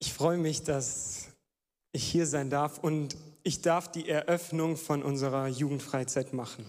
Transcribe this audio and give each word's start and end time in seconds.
Ich 0.00 0.12
freue 0.12 0.38
mich, 0.38 0.62
dass 0.62 1.28
ich 1.92 2.04
hier 2.04 2.26
sein 2.26 2.50
darf 2.50 2.78
und 2.78 3.16
ich 3.42 3.62
darf 3.62 3.90
die 3.90 4.08
Eröffnung 4.08 4.76
von 4.76 5.02
unserer 5.02 5.48
Jugendfreizeit 5.48 6.32
machen. 6.32 6.64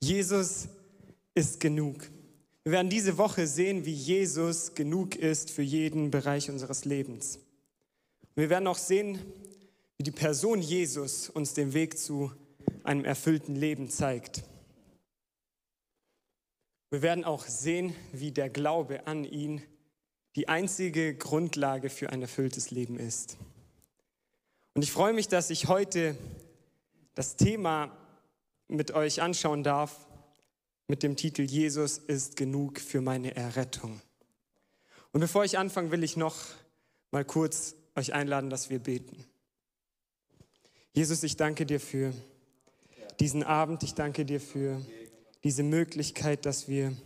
Jesus 0.00 0.68
ist 1.34 1.60
genug. 1.60 2.08
Wir 2.62 2.72
werden 2.72 2.90
diese 2.90 3.18
Woche 3.18 3.46
sehen, 3.46 3.84
wie 3.84 3.94
Jesus 3.94 4.74
genug 4.74 5.16
ist 5.16 5.50
für 5.50 5.62
jeden 5.62 6.10
Bereich 6.10 6.50
unseres 6.50 6.84
Lebens. 6.84 7.38
wir 8.34 8.50
werden 8.50 8.66
auch 8.66 8.78
sehen, 8.78 9.18
wie 9.96 10.04
die 10.04 10.10
Person 10.10 10.60
Jesus 10.60 11.28
uns 11.28 11.54
den 11.54 11.72
Weg 11.72 11.98
zu 11.98 12.32
einem 12.84 13.04
erfüllten 13.04 13.56
Leben 13.56 13.90
zeigt. 13.90 14.44
Wir 16.90 17.02
werden 17.02 17.24
auch 17.24 17.46
sehen, 17.46 17.94
wie 18.12 18.32
der 18.32 18.50
Glaube 18.50 19.06
an 19.06 19.24
ihn 19.24 19.62
die 20.36 20.48
einzige 20.48 21.14
Grundlage 21.14 21.90
für 21.90 22.10
ein 22.10 22.22
erfülltes 22.22 22.70
Leben 22.70 22.98
ist. 22.98 23.36
Und 24.74 24.82
ich 24.82 24.92
freue 24.92 25.12
mich, 25.12 25.28
dass 25.28 25.50
ich 25.50 25.68
heute 25.68 26.16
das 27.14 27.36
Thema 27.36 27.96
mit 28.68 28.92
euch 28.92 29.20
anschauen 29.20 29.62
darf 29.62 30.06
mit 30.86 31.02
dem 31.04 31.16
Titel 31.16 31.42
Jesus 31.42 31.98
ist 31.98 32.36
genug 32.36 32.80
für 32.80 33.00
meine 33.00 33.36
Errettung. 33.36 34.00
Und 35.12 35.20
bevor 35.20 35.44
ich 35.44 35.56
anfange, 35.56 35.92
will 35.92 36.02
ich 36.02 36.16
noch 36.16 36.36
mal 37.12 37.24
kurz 37.24 37.76
euch 37.94 38.12
einladen, 38.12 38.50
dass 38.50 38.70
wir 38.70 38.80
beten. 38.80 39.24
Jesus, 40.92 41.22
ich 41.22 41.36
danke 41.36 41.64
dir 41.64 41.78
für 41.78 42.12
diesen 43.20 43.44
Abend. 43.44 43.84
Ich 43.84 43.94
danke 43.94 44.24
dir 44.24 44.40
für 44.40 44.84
diese 45.44 45.62
Möglichkeit, 45.62 46.44
dass 46.44 46.68
wir 46.68 46.96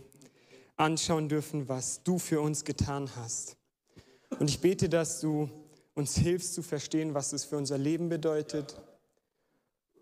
anschauen 0.75 1.29
dürfen, 1.29 1.69
was 1.69 2.03
du 2.03 2.19
für 2.19 2.41
uns 2.41 2.65
getan 2.65 3.09
hast. 3.15 3.57
Und 4.39 4.49
ich 4.49 4.59
bete, 4.59 4.89
dass 4.89 5.21
du 5.21 5.49
uns 5.93 6.15
hilfst 6.17 6.53
zu 6.53 6.61
verstehen, 6.61 7.13
was 7.13 7.33
es 7.33 7.45
für 7.45 7.57
unser 7.57 7.77
Leben 7.77 8.09
bedeutet 8.09 8.81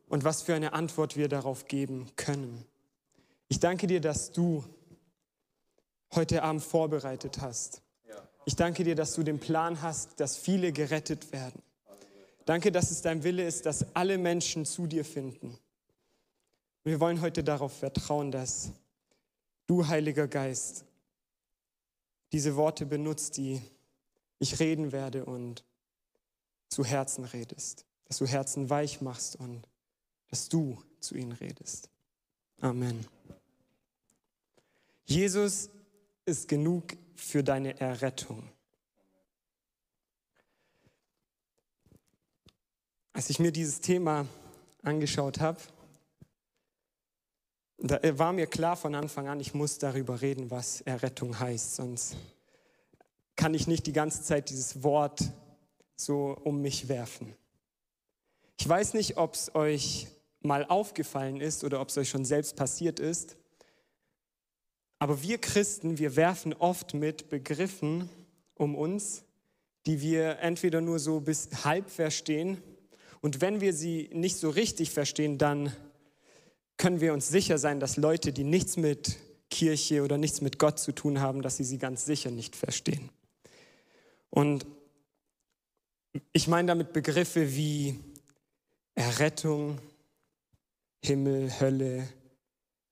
und 0.07 0.23
was 0.23 0.41
für 0.41 0.55
eine 0.55 0.73
Antwort 0.73 1.15
wir 1.15 1.30
darauf 1.30 1.67
geben 1.67 2.07
können. 2.15 2.65
Ich 3.47 3.59
danke 3.59 3.88
dir, 3.88 4.02
dass 4.02 4.31
du 4.31 4.63
heute 6.15 6.43
Abend 6.43 6.63
vorbereitet 6.63 7.41
hast. 7.41 7.81
Ich 8.45 8.55
danke 8.55 8.83
dir, 8.83 8.95
dass 8.95 9.13
du 9.13 9.23
den 9.23 9.39
Plan 9.39 9.81
hast, 9.81 10.19
dass 10.19 10.35
viele 10.35 10.71
gerettet 10.71 11.31
werden. 11.31 11.61
Danke, 12.45 12.71
dass 12.71 12.91
es 12.91 13.02
dein 13.02 13.23
Wille 13.23 13.45
ist, 13.45 13.65
dass 13.65 13.95
alle 13.95 14.17
Menschen 14.17 14.65
zu 14.65 14.85
dir 14.85 15.05
finden. 15.05 15.58
Wir 16.83 16.99
wollen 16.99 17.21
heute 17.21 17.43
darauf 17.43 17.71
vertrauen, 17.80 18.31
dass 18.31 18.71
du, 19.67 19.88
Heiliger 19.88 20.28
Geist, 20.28 20.86
diese 22.31 22.56
Worte 22.56 22.86
benutzt, 22.86 23.38
die 23.38 23.61
ich 24.39 24.59
reden 24.59 24.92
werde 24.92 25.25
und 25.25 25.64
zu 26.70 26.83
Herzen 26.83 27.23
redest, 27.23 27.86
dass 28.05 28.17
du 28.17 28.25
Herzen 28.25 28.70
weich 28.70 29.02
machst 29.02 29.36
und 29.36 29.67
dass 30.30 30.50
du 30.50 30.81
zu 31.00 31.16
ihnen 31.16 31.31
redest. 31.31 31.89
Amen. 32.59 33.05
Jesus 35.05 35.70
ist 36.25 36.48
genug 36.48 36.98
für 37.16 37.44
deine 37.44 37.80
Errettung. 37.80 38.50
Als 43.11 43.30
ich 43.30 43.39
mir 43.39 43.52
dieses 43.52 43.80
Thema 43.80 44.27
angeschaut 44.81 45.39
habe, 45.39 45.59
da 47.86 48.17
war 48.17 48.31
mir 48.31 48.48
klar 48.48 48.78
von 48.78 48.95
Anfang 48.95 49.28
an, 49.28 49.42
ich 49.42 49.53
muss 49.53 49.78
darüber 49.78 50.22
reden, 50.22 50.50
was 50.50 50.80
Errettung 50.81 51.38
heißt. 51.38 51.76
Sonst 51.76 52.16
kann 53.36 53.53
ich 53.53 53.67
nicht 53.67 53.86
die 53.88 53.92
ganze 53.92 54.23
Zeit 54.23 54.50
dieses 54.50 54.84
Wort 54.84 55.20
so 55.95 56.38
um 56.44 56.61
mich 56.61 56.88
werfen. 56.88 57.36
Ich 58.58 58.67
weiß 58.67 58.94
nicht, 58.94 59.17
ob 59.17 59.34
es 59.34 59.54
euch 59.54 60.08
mal 60.42 60.66
aufgefallen 60.66 61.42
ist 61.42 61.66
oder 61.66 61.81
ob 61.81 61.89
es 61.89 61.98
euch 61.98 62.09
schon 62.09 62.23
selbst 62.23 62.56
passiert 62.56 62.99
ist, 62.99 63.36
aber 64.99 65.22
wir 65.22 65.38
Christen, 65.38 65.98
wir 65.98 66.16
werfen 66.16 66.54
oft 66.54 66.93
mit 66.93 67.30
Begriffen 67.30 68.10
um 68.55 68.76
uns, 68.76 69.26
die 69.86 69.99
wir 69.99 70.39
entweder 70.39 70.80
nur 70.80 70.99
so 70.99 71.20
bis 71.20 71.49
halb 71.66 71.89
verstehen 71.89 72.61
und 73.20 73.42
wenn 73.42 73.60
wir 73.60 73.73
sie 73.73 74.10
nicht 74.14 74.38
so 74.38 74.49
richtig 74.49 74.92
verstehen, 74.92 75.38
dann 75.38 75.73
können 76.78 77.02
wir 77.02 77.14
uns 77.14 77.28
sicher 77.28 77.58
sein, 77.58 77.80
dass 77.80 77.98
Leute, 77.98 78.34
die 78.34 78.44
nichts 78.44 78.78
mit 78.78 79.17
Kirche 79.50 80.04
oder 80.04 80.17
nichts 80.17 80.42
mit 80.42 80.58
Gott 80.60 80.80
zu 80.80 80.92
tun 80.92 81.20
haben, 81.20 81.42
dass 81.42 81.58
sie 81.58 81.64
sie 81.64 81.78
ganz 81.78 82.06
sicher 82.06 82.32
nicht 82.32 82.56
verstehen. 82.56 83.10
Und 84.30 84.66
ich 86.32 86.48
meine 86.48 86.70
damit 86.70 86.94
Begriffe 86.94 87.56
wie 87.56 88.00
Errettung, 88.95 89.78
Himmel, 91.04 91.52
Hölle, 91.60 92.08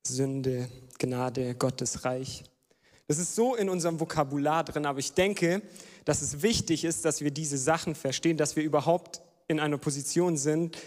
Sünde, 0.06 0.70
Gnade, 1.00 1.56
Gottes 1.56 2.06
Reich. 2.06 2.44
Das 3.08 3.18
ist 3.18 3.36
so 3.36 3.56
in 3.56 3.70
unserem 3.70 4.00
Vokabular 4.00 4.64
drin, 4.64 4.86
aber 4.86 5.00
ich 5.00 5.14
denke, 5.14 5.62
dass 6.06 6.22
es 6.22 6.42
wichtig 6.42 6.84
ist, 6.84 7.06
dass 7.06 7.22
wir 7.22 7.32
diese 7.32 7.58
Sachen 7.58 7.96
verstehen, 7.96 8.38
dass 8.38 8.56
wir 8.56 8.64
überhaupt 8.64 9.22
in 9.48 9.60
einer 9.60 9.78
Position 9.78 10.38
sind, 10.38 10.78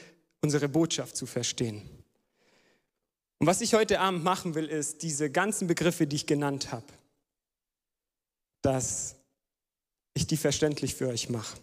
unsere 0.40 0.68
Botschaft 0.68 1.16
zu 1.16 1.26
verstehen. 1.26 1.82
Und 3.44 3.48
was 3.48 3.60
ich 3.60 3.74
heute 3.74 4.00
Abend 4.00 4.24
machen 4.24 4.54
will, 4.54 4.70
ist 4.70 5.02
diese 5.02 5.30
ganzen 5.30 5.68
Begriffe, 5.68 6.06
die 6.06 6.16
ich 6.16 6.26
genannt 6.26 6.72
habe, 6.72 6.86
dass 8.62 9.16
ich 10.14 10.26
die 10.26 10.38
verständlich 10.38 10.94
für 10.94 11.08
euch 11.08 11.28
mache. 11.28 11.58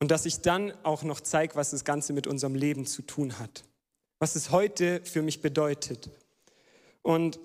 Und 0.00 0.10
dass 0.10 0.26
ich 0.26 0.40
dann 0.40 0.72
auch 0.82 1.04
noch 1.04 1.20
zeige, 1.20 1.54
was 1.54 1.70
das 1.70 1.84
Ganze 1.84 2.12
mit 2.12 2.26
unserem 2.26 2.56
Leben 2.56 2.86
zu 2.86 3.02
tun 3.02 3.38
hat. 3.38 3.62
Was 4.18 4.34
es 4.34 4.50
heute 4.50 5.00
für 5.04 5.22
mich 5.22 5.42
bedeutet. 5.42 6.10
Und 7.02 7.38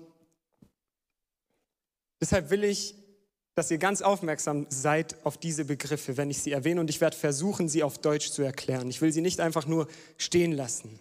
deshalb 2.20 2.50
will 2.50 2.64
ich, 2.64 2.96
dass 3.54 3.70
ihr 3.70 3.78
ganz 3.78 4.02
aufmerksam 4.02 4.66
seid 4.70 5.24
auf 5.24 5.38
diese 5.38 5.66
Begriffe, 5.66 6.16
wenn 6.16 6.32
ich 6.32 6.42
sie 6.42 6.50
erwähne. 6.50 6.80
Und 6.80 6.90
ich 6.90 7.00
werde 7.00 7.16
versuchen, 7.16 7.68
sie 7.68 7.84
auf 7.84 7.98
Deutsch 7.98 8.32
zu 8.32 8.42
erklären. 8.42 8.90
Ich 8.90 9.00
will 9.00 9.12
sie 9.12 9.20
nicht 9.20 9.38
einfach 9.38 9.68
nur 9.68 9.86
stehen 10.18 10.50
lassen. 10.50 10.98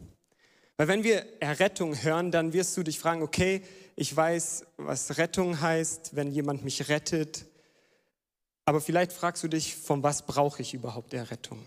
Weil 0.81 0.87
wenn 0.87 1.03
wir 1.03 1.39
Errettung 1.39 1.95
hören, 2.01 2.31
dann 2.31 2.53
wirst 2.53 2.75
du 2.75 2.81
dich 2.81 2.97
fragen, 2.97 3.21
okay, 3.21 3.61
ich 3.95 4.17
weiß, 4.17 4.65
was 4.77 5.19
Rettung 5.19 5.61
heißt, 5.61 6.15
wenn 6.15 6.31
jemand 6.31 6.63
mich 6.63 6.89
rettet. 6.89 7.45
Aber 8.65 8.81
vielleicht 8.81 9.13
fragst 9.13 9.43
du 9.43 9.47
dich, 9.47 9.75
von 9.75 10.01
was 10.01 10.25
brauche 10.25 10.63
ich 10.63 10.73
überhaupt 10.73 11.13
Errettung? 11.13 11.59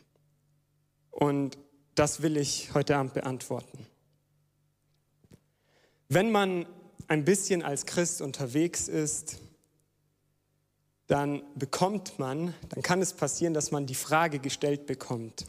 Und 1.12 1.56
das 1.94 2.22
will 2.22 2.36
ich 2.36 2.74
heute 2.74 2.97
Abend 2.97 3.14
beantworten. 3.14 3.86
Wenn 6.08 6.32
man 6.32 6.66
ein 7.06 7.24
bisschen 7.24 7.62
als 7.62 7.86
Christ 7.86 8.20
unterwegs 8.20 8.88
ist, 8.88 9.38
dann 11.06 11.44
bekommt 11.54 12.19
man, 12.19 12.53
dann 12.69 12.82
kann 12.82 13.00
es 13.00 13.12
passieren, 13.12 13.54
dass 13.54 13.70
man 13.70 13.86
die 13.86 13.94
Frage 13.94 14.41
gestellt 14.41 14.86
bekommt, 14.86 15.47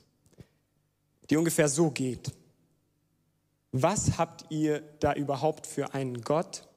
die 1.32 1.38
ungefähr 1.38 1.68
so 1.68 1.90
geht 1.90 2.32
was 3.82 4.18
habt 4.18 4.46
ihr 4.50 4.82
da 5.00 5.14
überhaupt 5.14 5.68
für 5.68 5.94
einen 5.94 6.22
Gott, 6.22 6.68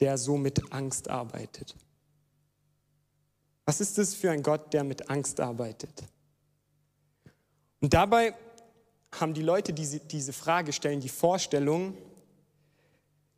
der 0.00 0.18
so 0.18 0.36
mit 0.36 0.72
Angst 0.72 1.08
arbeitet? 1.08 1.74
Was 3.64 3.80
ist 3.80 3.98
das 3.98 4.14
für 4.14 4.30
ein 4.30 4.42
Gott, 4.42 4.72
der 4.72 4.84
mit 4.84 5.10
Angst 5.10 5.40
arbeitet? 5.40 6.04
Und 7.80 7.92
dabei 7.92 8.34
haben 9.12 9.34
die 9.34 9.42
Leute, 9.42 9.72
die 9.72 10.00
diese 10.00 10.32
Frage 10.32 10.72
stellen, 10.72 11.00
die 11.00 11.08
Vorstellung, 11.08 11.96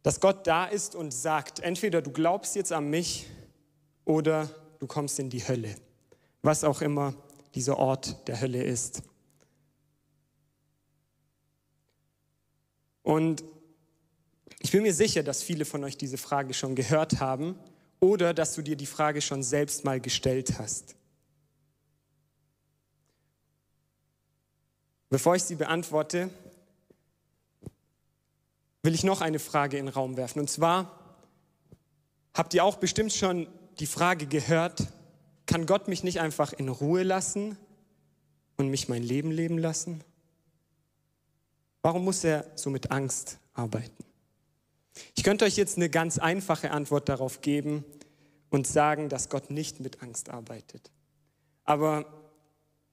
dass 0.03 0.21
Gott 0.21 0.47
da 0.47 0.67
ist 0.67 0.95
und 0.95 1.13
sagt, 1.13 1.61
entweder 1.61 2.03
du 2.03 2.11
glaubst 2.11 2.57
jetzt 2.57 2.73
an 2.73 2.89
mich 2.89 3.27
oder 4.05 4.49
du 4.79 4.87
kommst 4.87 5.19
in 5.19 5.31
die 5.31 5.47
Hölle, 5.47 5.75
was 6.43 6.65
auch 6.65 6.81
immer 6.81 7.15
dieser 7.55 7.79
Ort 7.79 8.29
der 8.29 8.41
Hölle 8.41 8.63
ist. 8.63 9.03
Und 13.09 13.43
ich 14.59 14.71
bin 14.71 14.83
mir 14.83 14.93
sicher, 14.93 15.23
dass 15.23 15.43
viele 15.43 15.65
von 15.65 15.83
euch 15.83 15.97
diese 15.97 16.19
Frage 16.19 16.53
schon 16.53 16.75
gehört 16.75 17.21
haben 17.21 17.59
oder 18.01 18.35
dass 18.35 18.55
du 18.55 18.61
dir 18.61 18.77
die 18.77 18.85
Frage 18.85 19.23
schon 19.23 19.43
selbst 19.43 19.83
mal 19.87 19.99
gestellt 19.99 20.59
hast. 20.59 20.95
Bevor 25.09 25.37
ich 25.37 25.45
sie 25.45 25.55
beantworte, 25.55 26.29
will 28.83 28.95
ich 28.95 29.05
noch 29.05 29.23
eine 29.23 29.39
Frage 29.39 29.79
in 29.79 29.87
den 29.87 29.95
Raum 29.95 30.19
werfen. 30.19 30.41
Und 30.41 30.51
zwar, 30.51 31.17
habt 32.35 32.53
ihr 32.53 32.63
auch 32.63 32.77
bestimmt 32.77 33.15
schon 33.15 33.49
die 33.81 33.87
Frage 33.87 34.27
gehört, 34.27 34.87
kann 35.47 35.65
Gott 35.65 35.89
mich 35.89 36.05
nicht 36.05 36.21
einfach 36.21 36.53
in 36.53 36.69
Ruhe 36.69 37.05
lassen 37.05 37.57
und 38.59 38.69
mich 38.69 38.91
mein 38.91 39.03
Leben 39.03 39.31
leben 39.31 39.57
lassen? 39.57 40.05
Warum 41.83 42.05
muss 42.05 42.25
er 42.25 42.45
so 42.55 42.71
mit 42.71 42.91
Angst 42.91 43.39
arbeiten? 43.55 44.05
Ich 45.15 45.23
könnte 45.23 45.45
euch 45.45 45.57
jetzt 45.57 45.77
eine 45.77 45.89
ganz 45.89 46.19
einfache 46.19 46.71
Antwort 46.71 47.09
darauf 47.09 47.41
geben 47.41 47.85
und 48.51 48.67
sagen, 48.67 49.09
dass 49.09 49.29
Gott 49.29 49.51
nicht 49.51 49.81
mit 49.81 50.03
Angst 50.03 50.31
arbeitet. 50.31 50.91
Aber 51.65 52.07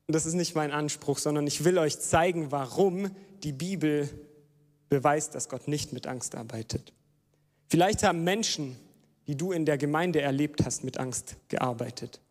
das 0.07 0.25
ist 0.25 0.33
nicht 0.33 0.55
mein 0.55 0.71
Anspruch, 0.71 1.17
sondern 1.17 1.47
ich 1.47 1.63
will 1.63 1.77
euch 1.77 1.99
zeigen, 1.99 2.51
warum 2.51 3.09
die 3.43 3.53
Bibel 3.53 4.09
beweist, 4.89 5.33
dass 5.33 5.49
Gott 5.49 5.67
nicht 5.67 5.93
mit 5.93 6.05
Angst 6.07 6.35
arbeitet. 6.35 6.93
Vielleicht 7.67 8.03
haben 8.03 8.23
Menschen, 8.23 8.77
die 9.27 9.35
du 9.35 9.51
in 9.51 9.65
der 9.65 9.77
Gemeinde 9.77 10.21
erlebt 10.21 10.63
hast, 10.63 10.83
mit 10.83 10.99
Angst 10.99 11.37
gearbeitet. 11.47 12.21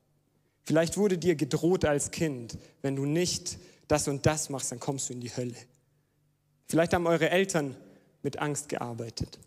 Vielleicht 0.63 0.97
wurde 0.97 1.19
dir 1.19 1.35
gedroht 1.35 1.85
als 1.85 2.11
Kind, 2.11 2.57
wenn 2.81 2.95
du 2.95 3.05
nicht 3.05 3.59
das 3.89 4.09
und 4.09 4.25
das 4.25 4.49
machst, 4.49 4.71
dann 4.71 4.81
kommst 4.81 5.09
du 5.09 5.13
in 5.13 5.21
die 5.21 5.35
Hölle. 5.37 5.57
Vielleicht 6.67 6.95
haben 6.95 7.07
eure 7.07 7.31
Eltern 7.31 7.77
mit 8.23 8.39
Angst 8.39 8.69
gearbeitet. 8.69 9.39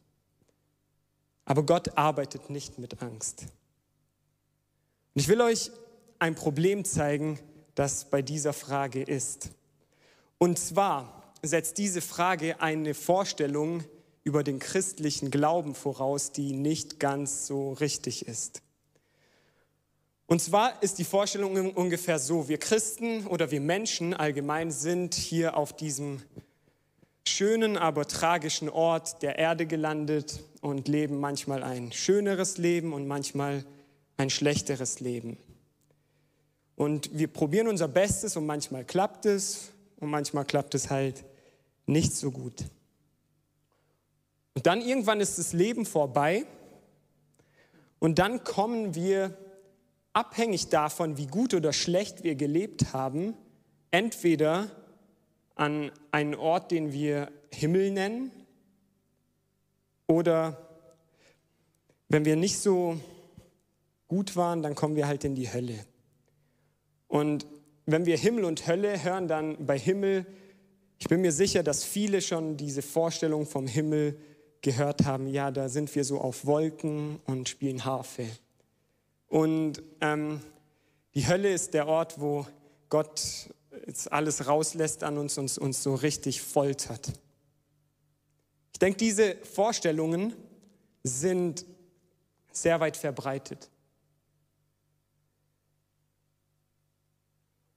Aber 1.45 1.63
Gott 1.63 1.97
arbeitet 1.97 2.49
nicht 2.49 2.77
mit 2.77 3.01
Angst. 3.01 3.43
Und 5.15 5.21
ich 5.21 5.27
will 5.27 5.41
euch 5.41 5.71
ein 6.19 6.35
Problem 6.35 6.83
zeigen, 6.85 7.39
das 7.75 8.09
bei 8.09 8.21
dieser 8.21 8.53
Frage 8.53 9.01
ist. 9.01 9.51
Und 10.37 10.59
zwar 10.59 11.33
setzt 11.41 11.77
diese 11.77 12.01
Frage 12.01 12.61
eine 12.61 12.93
Vorstellung 12.93 13.83
über 14.23 14.43
den 14.43 14.59
christlichen 14.59 15.31
Glauben 15.31 15.73
voraus, 15.73 16.31
die 16.31 16.53
nicht 16.53 16.99
ganz 16.99 17.47
so 17.47 17.73
richtig 17.73 18.27
ist. 18.27 18.61
Und 20.25 20.41
zwar 20.41 20.83
ist 20.83 20.99
die 20.99 21.05
Vorstellung 21.05 21.73
ungefähr 21.73 22.19
so, 22.19 22.49
wir 22.49 22.57
Christen 22.57 23.25
oder 23.27 23.51
wir 23.51 23.61
Menschen 23.61 24.13
allgemein 24.13 24.71
sind 24.71 25.15
hier 25.15 25.55
auf 25.55 25.73
diesem 25.73 26.21
schönen, 27.27 27.77
aber 27.77 28.07
tragischen 28.07 28.69
Ort 28.69 29.21
der 29.21 29.38
Erde 29.38 29.65
gelandet 29.65 30.44
und 30.62 30.88
leben 30.88 31.19
manchmal 31.19 31.63
ein 31.63 31.91
schöneres 31.91 32.57
Leben 32.57 32.94
und 32.94 33.07
manchmal 33.07 33.65
ein 34.18 34.29
schlechteres 34.29 35.00
Leben. 35.00 35.38
Und 36.75 37.18
wir 37.18 37.27
probieren 37.27 37.68
unser 37.68 37.88
Bestes 37.88 38.38
und 38.38 38.45
manchmal 38.45 38.85
klappt 38.85 39.25
es 39.25 39.71
und 40.00 40.09
manchmal 40.09 40.45
klappt 40.45 40.75
es 40.75 40.89
halt 40.89 41.25
nicht 41.85 42.15
so 42.15 42.31
gut. 42.31 42.65
Und 44.53 44.65
dann 44.65 44.81
irgendwann 44.81 45.21
ist 45.21 45.38
das 45.38 45.53
Leben 45.53 45.85
vorbei 45.85 46.45
und 48.00 48.19
dann 48.19 48.44
kommen 48.44 48.95
wir, 48.95 49.38
abhängig 50.13 50.69
davon, 50.69 51.18
wie 51.18 51.27
gut 51.27 51.53
oder 51.53 51.71
schlecht 51.73 52.23
wir 52.23 52.33
gelebt 52.33 52.91
haben, 52.91 53.35
entweder 53.91 54.71
an 55.57 55.92
einen 56.12 56.36
Ort, 56.36 56.71
den 56.71 56.94
wir 56.94 57.31
Himmel 57.51 57.92
nennen, 57.92 58.31
oder 60.07 60.57
wenn 62.07 62.24
wir 62.24 62.38
nicht 62.38 62.59
so 62.59 62.98
gut 64.07 64.36
waren, 64.36 64.62
dann 64.62 64.74
kommen 64.74 64.95
wir 64.95 65.07
halt 65.07 65.25
in 65.25 65.36
die 65.36 65.51
Hölle. 65.51 65.86
Und 67.07 67.45
wenn 67.86 68.06
wir 68.06 68.18
Himmel 68.18 68.45
und 68.45 68.68
Hölle 68.68 69.04
hören, 69.04 69.27
dann 69.27 69.65
bei 69.65 69.77
Himmel, 69.77 70.25
ich 70.98 71.07
bin 71.07 71.21
mir 71.21 71.31
sicher, 71.31 71.63
dass 71.63 71.83
viele 71.83 72.21
schon 72.21 72.57
diese 72.57 72.81
Vorstellung 72.81 73.45
vom 73.45 73.68
Himmel 73.68 74.18
gehört 74.62 75.06
haben, 75.06 75.27
ja, 75.27 75.51
da 75.51 75.69
sind 75.69 75.94
wir 75.94 76.04
so 76.04 76.19
auf 76.19 76.45
Wolken 76.45 77.19
und 77.25 77.50
spielen 77.50 77.86
Harfe. 77.86 78.25
Und 79.27 79.83
ähm, 80.01 80.42
die 81.13 81.27
Hölle 81.27 81.51
ist 81.51 81.74
der 81.74 81.88
Ort, 81.88 82.19
wo 82.19 82.48
Gott 82.89 83.50
jetzt 83.85 84.12
alles 84.12 84.47
rauslässt 84.47 85.03
an 85.03 85.18
uns 85.18 85.38
und 85.38 85.57
uns 85.57 85.83
so 85.83 85.95
richtig 85.95 86.41
foltert. 86.41 87.12
Ich 88.74 88.79
denke, 88.79 88.97
diese 88.97 89.35
Vorstellungen 89.44 90.33
sind 91.03 91.65
sehr 92.51 92.79
weit 92.79 92.97
verbreitet. 92.97 93.69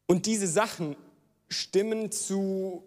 Und 0.06 0.26
diese 0.26 0.48
Sachen 0.48 0.96
stimmen 1.48 2.10
zu 2.10 2.82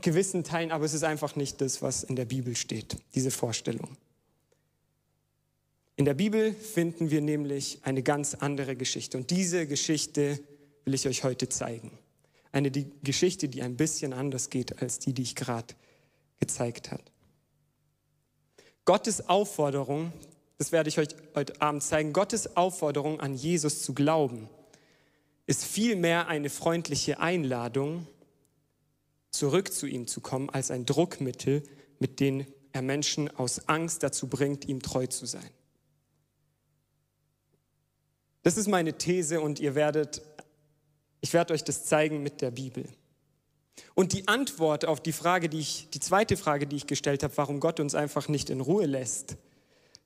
gewissen 0.00 0.44
Teilen, 0.44 0.70
aber 0.70 0.84
es 0.84 0.94
ist 0.94 1.02
einfach 1.04 1.34
nicht 1.36 1.60
das, 1.60 1.82
was 1.82 2.04
in 2.04 2.16
der 2.16 2.24
Bibel 2.24 2.54
steht, 2.54 2.96
diese 3.14 3.30
Vorstellung. 3.30 3.96
In 5.96 6.04
der 6.04 6.14
Bibel 6.14 6.54
finden 6.54 7.10
wir 7.10 7.20
nämlich 7.20 7.80
eine 7.82 8.04
ganz 8.04 8.34
andere 8.34 8.76
Geschichte 8.76 9.18
und 9.18 9.30
diese 9.30 9.66
Geschichte 9.66 10.38
will 10.84 10.94
ich 10.94 11.08
euch 11.08 11.24
heute 11.24 11.48
zeigen. 11.48 11.90
Eine 12.58 12.72
die 12.72 12.90
Geschichte, 13.04 13.48
die 13.48 13.62
ein 13.62 13.76
bisschen 13.76 14.12
anders 14.12 14.50
geht 14.50 14.82
als 14.82 14.98
die, 14.98 15.12
die 15.12 15.22
ich 15.22 15.36
gerade 15.36 15.76
gezeigt 16.40 16.90
habe. 16.90 17.04
Gottes 18.84 19.28
Aufforderung, 19.28 20.12
das 20.56 20.72
werde 20.72 20.88
ich 20.88 20.98
euch 20.98 21.10
heute 21.36 21.62
Abend 21.62 21.84
zeigen, 21.84 22.12
Gottes 22.12 22.56
Aufforderung 22.56 23.20
an 23.20 23.36
Jesus 23.36 23.82
zu 23.82 23.94
glauben, 23.94 24.48
ist 25.46 25.64
vielmehr 25.64 26.26
eine 26.26 26.50
freundliche 26.50 27.20
Einladung, 27.20 28.08
zurück 29.30 29.72
zu 29.72 29.86
ihm 29.86 30.08
zu 30.08 30.20
kommen, 30.20 30.50
als 30.50 30.72
ein 30.72 30.84
Druckmittel, 30.84 31.62
mit 32.00 32.18
dem 32.18 32.44
er 32.72 32.82
Menschen 32.82 33.30
aus 33.36 33.68
Angst 33.68 34.02
dazu 34.02 34.26
bringt, 34.26 34.64
ihm 34.64 34.82
treu 34.82 35.06
zu 35.06 35.26
sein. 35.26 35.50
Das 38.42 38.56
ist 38.56 38.66
meine 38.66 38.98
These 38.98 39.40
und 39.40 39.60
ihr 39.60 39.76
werdet, 39.76 40.22
ich 41.20 41.32
werde 41.32 41.54
euch 41.54 41.64
das 41.64 41.84
zeigen 41.84 42.22
mit 42.22 42.40
der 42.40 42.50
Bibel. 42.50 42.88
Und 43.94 44.12
die 44.12 44.28
Antwort 44.28 44.84
auf 44.84 45.00
die 45.00 45.12
Frage, 45.12 45.48
die 45.48 45.60
ich, 45.60 45.88
die 45.90 46.00
zweite 46.00 46.36
Frage, 46.36 46.66
die 46.66 46.76
ich 46.76 46.86
gestellt 46.86 47.22
habe, 47.22 47.36
warum 47.36 47.60
Gott 47.60 47.80
uns 47.80 47.94
einfach 47.94 48.28
nicht 48.28 48.50
in 48.50 48.60
Ruhe 48.60 48.86
lässt, 48.86 49.36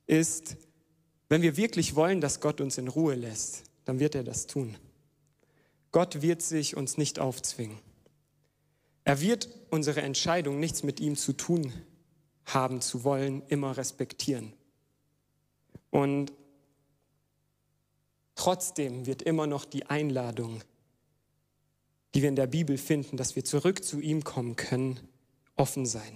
ist, 0.05 0.57
wenn 1.29 1.41
wir 1.41 1.57
wirklich 1.57 1.95
wollen, 1.95 2.21
dass 2.21 2.39
Gott 2.39 2.61
uns 2.61 2.77
in 2.77 2.87
Ruhe 2.87 3.15
lässt, 3.15 3.63
dann 3.85 3.99
wird 3.99 4.15
er 4.15 4.23
das 4.23 4.47
tun. 4.47 4.77
Gott 5.91 6.21
wird 6.21 6.41
sich 6.41 6.75
uns 6.75 6.97
nicht 6.97 7.19
aufzwingen. 7.19 7.79
Er 9.03 9.21
wird 9.21 9.49
unsere 9.69 10.01
Entscheidung, 10.01 10.59
nichts 10.59 10.83
mit 10.83 10.99
ihm 10.99 11.15
zu 11.15 11.33
tun 11.33 11.73
haben 12.45 12.81
zu 12.81 13.03
wollen, 13.03 13.41
immer 13.47 13.77
respektieren. 13.77 14.53
Und 15.89 16.33
trotzdem 18.35 19.05
wird 19.05 19.21
immer 19.21 19.47
noch 19.47 19.65
die 19.65 19.85
Einladung, 19.85 20.61
die 22.13 22.21
wir 22.21 22.29
in 22.29 22.35
der 22.35 22.47
Bibel 22.47 22.77
finden, 22.77 23.17
dass 23.17 23.35
wir 23.35 23.43
zurück 23.43 23.83
zu 23.83 23.99
ihm 23.99 24.23
kommen 24.23 24.55
können, 24.55 24.99
offen 25.55 25.85
sein. 25.85 26.13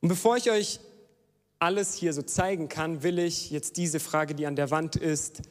Und 0.00 0.08
bevor 0.08 0.36
ich 0.36 0.50
euch 0.50 0.80
alles 1.58 1.94
hier 1.94 2.12
so 2.12 2.22
zeigen 2.22 2.68
kann, 2.68 3.02
will 3.02 3.18
ich 3.18 3.50
jetzt 3.50 3.76
diese 3.76 4.00
Frage, 4.00 4.34
die 4.34 4.46
an 4.46 4.56
der 4.56 4.70
Wand 4.70 4.96
ist, 4.96 5.42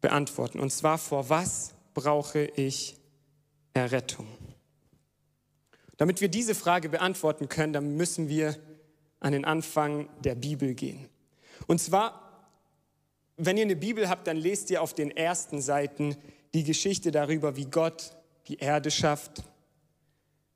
beantworten. 0.00 0.60
Und 0.60 0.70
zwar, 0.70 0.98
vor 0.98 1.30
was 1.30 1.74
brauche 1.94 2.44
ich 2.44 2.96
Errettung? 3.72 4.26
Damit 5.96 6.20
wir 6.20 6.28
diese 6.28 6.54
Frage 6.54 6.88
beantworten 6.88 7.48
können, 7.48 7.72
dann 7.72 7.96
müssen 7.96 8.28
wir 8.28 8.56
an 9.20 9.32
den 9.32 9.44
Anfang 9.44 10.08
der 10.22 10.34
Bibel 10.34 10.74
gehen. 10.74 11.08
Und 11.66 11.80
zwar, 11.80 12.50
wenn 13.36 13.56
ihr 13.56 13.62
eine 13.62 13.76
Bibel 13.76 14.08
habt, 14.08 14.26
dann 14.26 14.36
lest 14.36 14.70
ihr 14.70 14.82
auf 14.82 14.92
den 14.92 15.10
ersten 15.10 15.62
Seiten 15.62 16.16
die 16.54 16.64
Geschichte 16.64 17.10
darüber, 17.10 17.56
wie 17.56 17.66
Gott 17.66 18.16
die 18.46 18.58
Erde 18.58 18.90
schafft, 18.90 19.42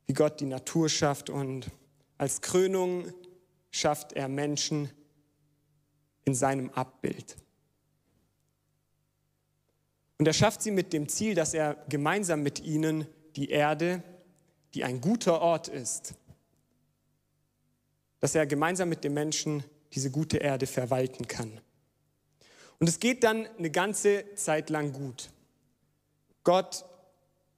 wie 0.07 0.14
Gott 0.14 0.40
die 0.40 0.47
Natur 0.47 0.88
schafft 0.88 1.28
und 1.28 1.71
als 2.17 2.40
Krönung 2.40 3.12
schafft 3.71 4.12
er 4.12 4.28
Menschen 4.28 4.90
in 6.25 6.35
seinem 6.35 6.71
Abbild. 6.71 7.37
Und 10.19 10.26
er 10.26 10.33
schafft 10.33 10.62
sie 10.62 10.71
mit 10.71 10.93
dem 10.93 11.09
Ziel, 11.09 11.35
dass 11.35 11.55
er 11.55 11.75
gemeinsam 11.88 12.43
mit 12.43 12.61
ihnen 12.61 13.07
die 13.37 13.50
Erde, 13.50 14.02
die 14.75 14.85
ein 14.85 15.00
guter 15.00 15.40
Ort 15.40 15.69
ist, 15.69 16.14
dass 18.21 18.35
er 18.35 18.47
gemeinsam 18.47 18.88
mit 18.88 19.05
den 19.05 19.14
Menschen 19.14 19.64
diese 19.93 20.11
gute 20.11 20.38
Erde 20.38 20.67
verwalten 20.67 21.26
kann. 21.28 21.61
Und 22.78 22.88
es 22.88 23.00
geht 23.00 23.25
dann 23.25 23.47
eine 23.59 23.71
ganze 23.71 24.25
Zeit 24.35 24.71
lang 24.71 24.93
gut. 24.93 25.31
Gott 26.49 26.87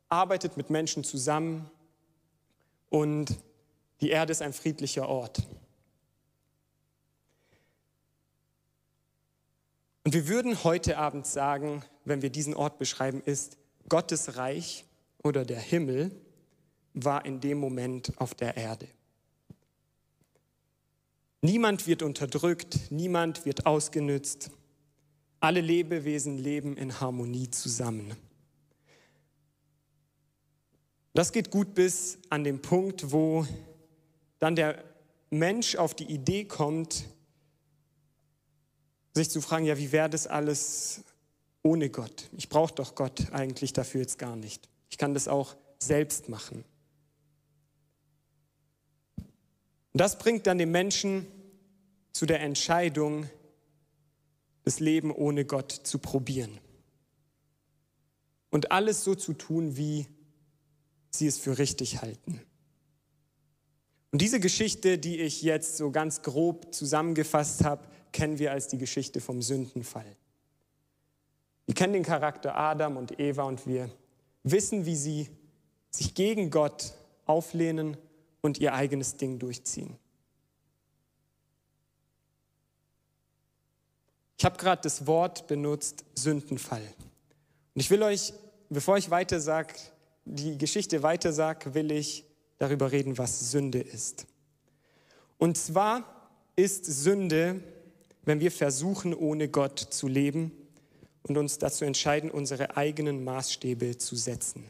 arbeitet 0.08 0.56
mit 0.56 0.68
Menschen 0.68 1.04
zusammen 1.04 1.70
und 2.88 3.38
die 4.00 4.10
Erde 4.10 4.32
ist 4.32 4.42
ein 4.42 4.52
friedlicher 4.52 5.08
Ort. 5.08 5.46
Und 10.02 10.12
wir 10.12 10.26
würden 10.26 10.64
heute 10.64 10.98
Abend 10.98 11.24
sagen, 11.24 11.84
wenn 12.04 12.20
wir 12.20 12.30
diesen 12.30 12.52
Ort 12.52 12.80
beschreiben, 12.80 13.22
ist 13.24 13.58
Gottes 13.88 14.36
Reich 14.36 14.84
oder 15.22 15.44
der 15.44 15.60
Himmel 15.60 16.10
war 16.92 17.24
in 17.24 17.40
dem 17.40 17.58
Moment 17.58 18.12
auf 18.20 18.34
der 18.34 18.56
Erde. 18.56 18.88
Niemand 21.42 21.86
wird 21.86 22.02
unterdrückt, 22.02 22.90
niemand 22.90 23.46
wird 23.46 23.66
ausgenützt. 23.66 24.50
Alle 25.38 25.60
Lebewesen 25.60 26.38
leben 26.38 26.76
in 26.76 27.00
Harmonie 27.00 27.52
zusammen. 27.52 28.16
Das 31.12 31.32
geht 31.32 31.50
gut 31.50 31.74
bis 31.74 32.18
an 32.28 32.44
den 32.44 32.62
Punkt, 32.62 33.10
wo 33.10 33.46
dann 34.38 34.54
der 34.54 34.84
Mensch 35.30 35.76
auf 35.76 35.94
die 35.94 36.04
Idee 36.04 36.44
kommt, 36.44 37.04
sich 39.14 39.28
zu 39.28 39.40
fragen, 39.40 39.64
ja, 39.64 39.76
wie 39.76 39.90
wäre 39.90 40.08
das 40.08 40.26
alles 40.26 41.02
ohne 41.62 41.90
Gott? 41.90 42.28
Ich 42.36 42.48
brauche 42.48 42.74
doch 42.74 42.94
Gott 42.94 43.32
eigentlich 43.32 43.72
dafür 43.72 44.02
jetzt 44.02 44.18
gar 44.18 44.36
nicht. 44.36 44.68
Ich 44.88 44.98
kann 44.98 45.14
das 45.14 45.26
auch 45.26 45.56
selbst 45.80 46.28
machen. 46.28 46.64
Und 49.92 50.00
das 50.00 50.18
bringt 50.18 50.46
dann 50.46 50.58
den 50.58 50.70
Menschen 50.70 51.26
zu 52.12 52.24
der 52.24 52.40
Entscheidung, 52.40 53.28
das 54.62 54.78
Leben 54.78 55.10
ohne 55.10 55.44
Gott 55.44 55.72
zu 55.72 55.98
probieren. 55.98 56.58
Und 58.50 58.70
alles 58.70 59.02
so 59.02 59.14
zu 59.14 59.32
tun, 59.32 59.76
wie 59.76 60.06
sie 61.10 61.26
es 61.26 61.38
für 61.38 61.58
richtig 61.58 62.02
halten. 62.02 62.40
Und 64.12 64.22
diese 64.22 64.40
Geschichte, 64.40 64.98
die 64.98 65.20
ich 65.20 65.42
jetzt 65.42 65.76
so 65.76 65.90
ganz 65.90 66.22
grob 66.22 66.74
zusammengefasst 66.74 67.64
habe, 67.64 67.86
kennen 68.12 68.38
wir 68.38 68.52
als 68.52 68.68
die 68.68 68.78
Geschichte 68.78 69.20
vom 69.20 69.40
Sündenfall. 69.40 70.16
Wir 71.66 71.74
kennen 71.74 71.92
den 71.92 72.02
Charakter 72.02 72.56
Adam 72.56 72.96
und 72.96 73.20
Eva 73.20 73.44
und 73.44 73.66
wir 73.66 73.88
wissen, 74.42 74.86
wie 74.86 74.96
sie 74.96 75.28
sich 75.90 76.14
gegen 76.14 76.50
Gott 76.50 76.94
auflehnen 77.26 77.96
und 78.40 78.58
ihr 78.58 78.74
eigenes 78.74 79.16
Ding 79.16 79.38
durchziehen. 79.38 79.96
Ich 84.38 84.44
habe 84.44 84.56
gerade 84.56 84.82
das 84.82 85.06
Wort 85.06 85.46
benutzt, 85.46 86.04
Sündenfall. 86.14 86.82
Und 87.74 87.80
ich 87.80 87.90
will 87.90 88.02
euch, 88.02 88.32
bevor 88.70 88.96
ich 88.96 89.10
weiter 89.10 89.38
sag, 89.38 89.74
die 90.24 90.58
Geschichte 90.58 91.02
weiter 91.02 91.32
sage, 91.32 91.74
will 91.74 91.90
ich 91.90 92.24
darüber 92.58 92.92
reden, 92.92 93.18
was 93.18 93.50
Sünde 93.50 93.80
ist. 93.80 94.26
Und 95.38 95.56
zwar 95.56 96.30
ist 96.56 96.84
Sünde, 96.84 97.62
wenn 98.24 98.40
wir 98.40 98.52
versuchen, 98.52 99.14
ohne 99.14 99.48
Gott 99.48 99.78
zu 99.78 100.06
leben 100.06 100.52
und 101.22 101.38
uns 101.38 101.58
dazu 101.58 101.84
entscheiden, 101.84 102.30
unsere 102.30 102.76
eigenen 102.76 103.24
Maßstäbe 103.24 103.96
zu 103.98 104.16
setzen. 104.16 104.64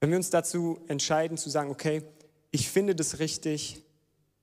Wenn 0.00 0.10
wir 0.10 0.16
uns 0.16 0.30
dazu 0.30 0.80
entscheiden 0.88 1.36
zu 1.36 1.50
sagen, 1.50 1.70
okay, 1.70 2.02
ich 2.50 2.68
finde 2.68 2.94
das 2.94 3.18
richtig 3.18 3.82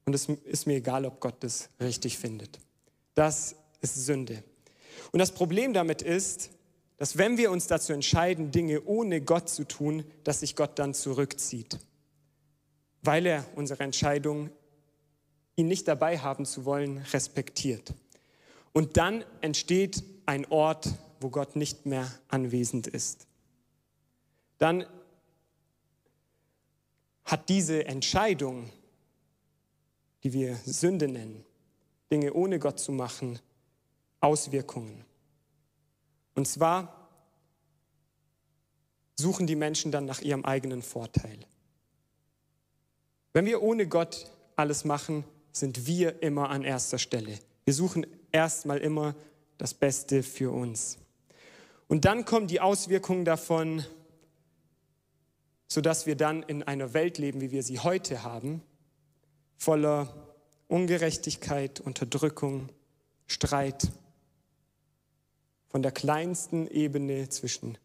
und 0.06 0.14
es 0.14 0.28
ist 0.28 0.68
mir 0.68 0.76
egal, 0.76 1.06
ob 1.06 1.20
Gott 1.20 1.36
das 1.40 1.70
richtig 1.80 2.18
findet. 2.18 2.60
Das 3.16 3.56
ist 3.82 3.96
Sünde. 3.96 4.44
Und 5.12 5.20
das 5.20 5.32
Problem 5.32 5.74
damit 5.74 6.02
ist, 6.02 6.50
dass 7.04 7.18
wenn 7.18 7.36
wir 7.36 7.52
uns 7.52 7.68
dazu 7.68 7.92
entscheiden, 7.92 8.52
Dinge 8.52 8.82
ohne 8.86 9.20
Gott 9.20 9.50
zu 9.50 9.66
tun, 9.66 10.06
dass 10.24 10.40
sich 10.40 10.56
Gott 10.56 10.80
dann 10.80 10.94
zurückzieht, 10.94 11.78
weil 13.02 13.26
er 13.26 13.46
unsere 13.58 13.84
Entscheidung, 13.84 14.50
ihn 15.58 15.68
nicht 15.68 15.86
dabei 15.90 16.18
haben 16.20 16.46
zu 16.46 16.64
wollen, 16.64 17.00
respektiert. 17.12 17.94
Und 18.72 18.96
dann 18.96 19.26
entsteht 19.42 20.02
ein 20.26 20.46
Ort, 20.46 20.94
wo 21.20 21.30
Gott 21.30 21.58
nicht 21.58 21.86
mehr 21.86 22.10
anwesend 22.30 22.88
ist. 22.88 23.28
Dann 24.58 24.86
hat 27.26 27.50
diese 27.50 27.86
Entscheidung, 27.86 28.70
die 30.24 30.32
wir 30.32 30.56
Sünde 30.66 31.10
nennen, 31.10 31.44
Dinge 32.10 32.32
ohne 32.32 32.60
Gott 32.60 32.80
zu 32.80 32.94
machen, 32.94 33.40
Auswirkungen. 34.22 35.04
Und 36.36 36.48
zwar 36.48 37.10
suchen 39.16 39.48
die 39.48 39.56
Menschen 39.56 39.92
dann 39.92 40.06
nach 40.06 40.22
ihrem 40.22 40.46
eigenen 40.46 40.82
Vorteil. 40.82 41.40
Wenn 43.34 43.46
wir 43.46 43.62
ohne 43.62 43.88
Gott 43.88 44.32
alles 44.56 44.86
machen, 44.86 45.24
sind 45.52 45.86
wir 45.86 46.22
immer 46.22 46.50
an 46.50 46.64
erster 46.64 46.98
Stelle. 46.98 47.40
Wir 47.66 47.74
suchen 47.74 48.06
erstmal 48.32 48.80
immer 48.80 49.16
das 49.58 49.74
Beste 49.74 50.24
für 50.24 50.52
uns. 50.52 50.98
Und 51.88 52.06
dann 52.06 52.26
kommen 52.26 52.48
die 52.48 52.60
Auswirkungen 52.60 53.26
davon, 53.26 53.86
sodass 55.68 56.06
wir 56.06 56.16
dann 56.16 56.44
in 56.44 56.64
einer 56.64 56.94
Welt 56.94 57.18
leben, 57.18 57.42
wie 57.42 57.52
wir 57.52 57.64
sie 57.64 57.80
heute 57.80 58.24
haben, 58.24 58.62
voller 59.58 60.36
Ungerechtigkeit, 60.68 61.80
Unterdrückung, 61.80 62.70
Streit, 63.28 63.92
von 65.74 65.82
der 65.82 65.92
kleinsten 65.92 66.68
Ebene 66.68 67.30
zwischen 67.30 67.80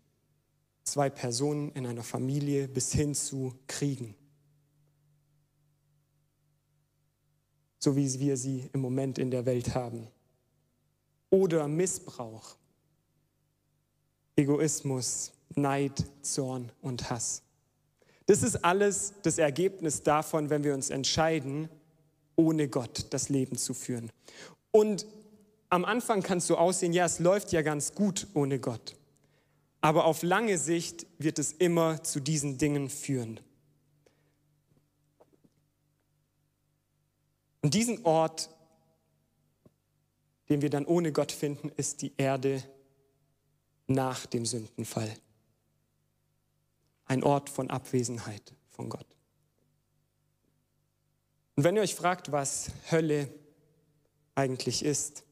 zwei 0.85 1.09
Personen 1.09 1.73
in 1.73 1.87
einer 1.87 2.02
Familie 2.02 2.68
bis 2.68 2.92
hin 2.92 3.14
zu 3.14 3.54
Kriegen. 3.66 4.14
So 7.78 7.97
wie 7.97 8.21
wir 8.21 8.37
sie 8.37 8.68
im 8.75 8.83
Moment 8.83 9.18
in 9.18 9.30
der 9.30 9.47
Welt 9.47 9.75
haben. 9.75 10.07
Oder 11.30 11.66
Missbrauch, 11.66 12.59
Egoismus, 14.37 15.33
Neid, 15.54 16.04
Zorn 16.21 16.71
und 16.83 17.09
Hass. 17.09 17.42
Das 18.26 18.42
ist 18.42 18.57
alles 18.66 19.14
das 19.23 19.38
Ergebnis 19.38 20.02
davon, 20.02 20.50
wenn 20.50 20.62
wir 20.62 20.75
uns 20.75 20.90
entscheiden, 20.90 21.71
ohne 22.37 22.68
Gott 22.68 23.07
das 23.09 23.30
Leben 23.30 23.57
zu 23.57 23.73
führen. 23.73 24.12
Und 24.73 25.07
am 25.71 25.85
Anfang 25.85 26.23
kann 26.23 26.39
es 26.39 26.47
so 26.47 26.57
aussehen, 26.57 26.93
ja, 26.93 27.05
es 27.05 27.19
läuft 27.19 27.53
ja 27.53 27.63
ganz 27.63 27.95
gut 27.95 28.27
ohne 28.35 28.59
Gott. 28.59 28.97
Aber 29.81 30.07
auf 30.07 30.23
lange 30.23 30.59
Sicht 30.59 31.07
wird 31.19 31.39
es 31.39 31.53
immer 31.53 32.03
zu 32.03 32.21
diesen 32.21 32.59
Dingen 32.59 32.89
führen. 32.89 33.41
Und 37.63 37.75
diesen 37.75 38.05
Ort, 38.05 38.51
den 40.49 40.63
wir 40.63 40.71
dann 40.71 40.87
ohne 40.87 41.13
Gott 41.13 41.33
finden, 41.33 41.71
ist 41.77 42.03
die 42.03 42.13
Erde 42.17 42.63
nach 43.87 44.27
dem 44.27 44.47
Sündenfall. 44.47 45.13
Ein 47.05 47.23
Ort 47.23 47.51
von 47.51 47.71
Abwesenheit 47.71 48.55
von 48.71 48.89
Gott. 48.89 49.07
Und 51.57 51.65
wenn 51.65 51.77
ihr 51.77 51.83
euch 51.83 51.95
fragt, 51.95 52.31
was 52.31 52.71
Hölle 52.91 53.29
eigentlich 54.35 54.85
ist, 54.85 55.25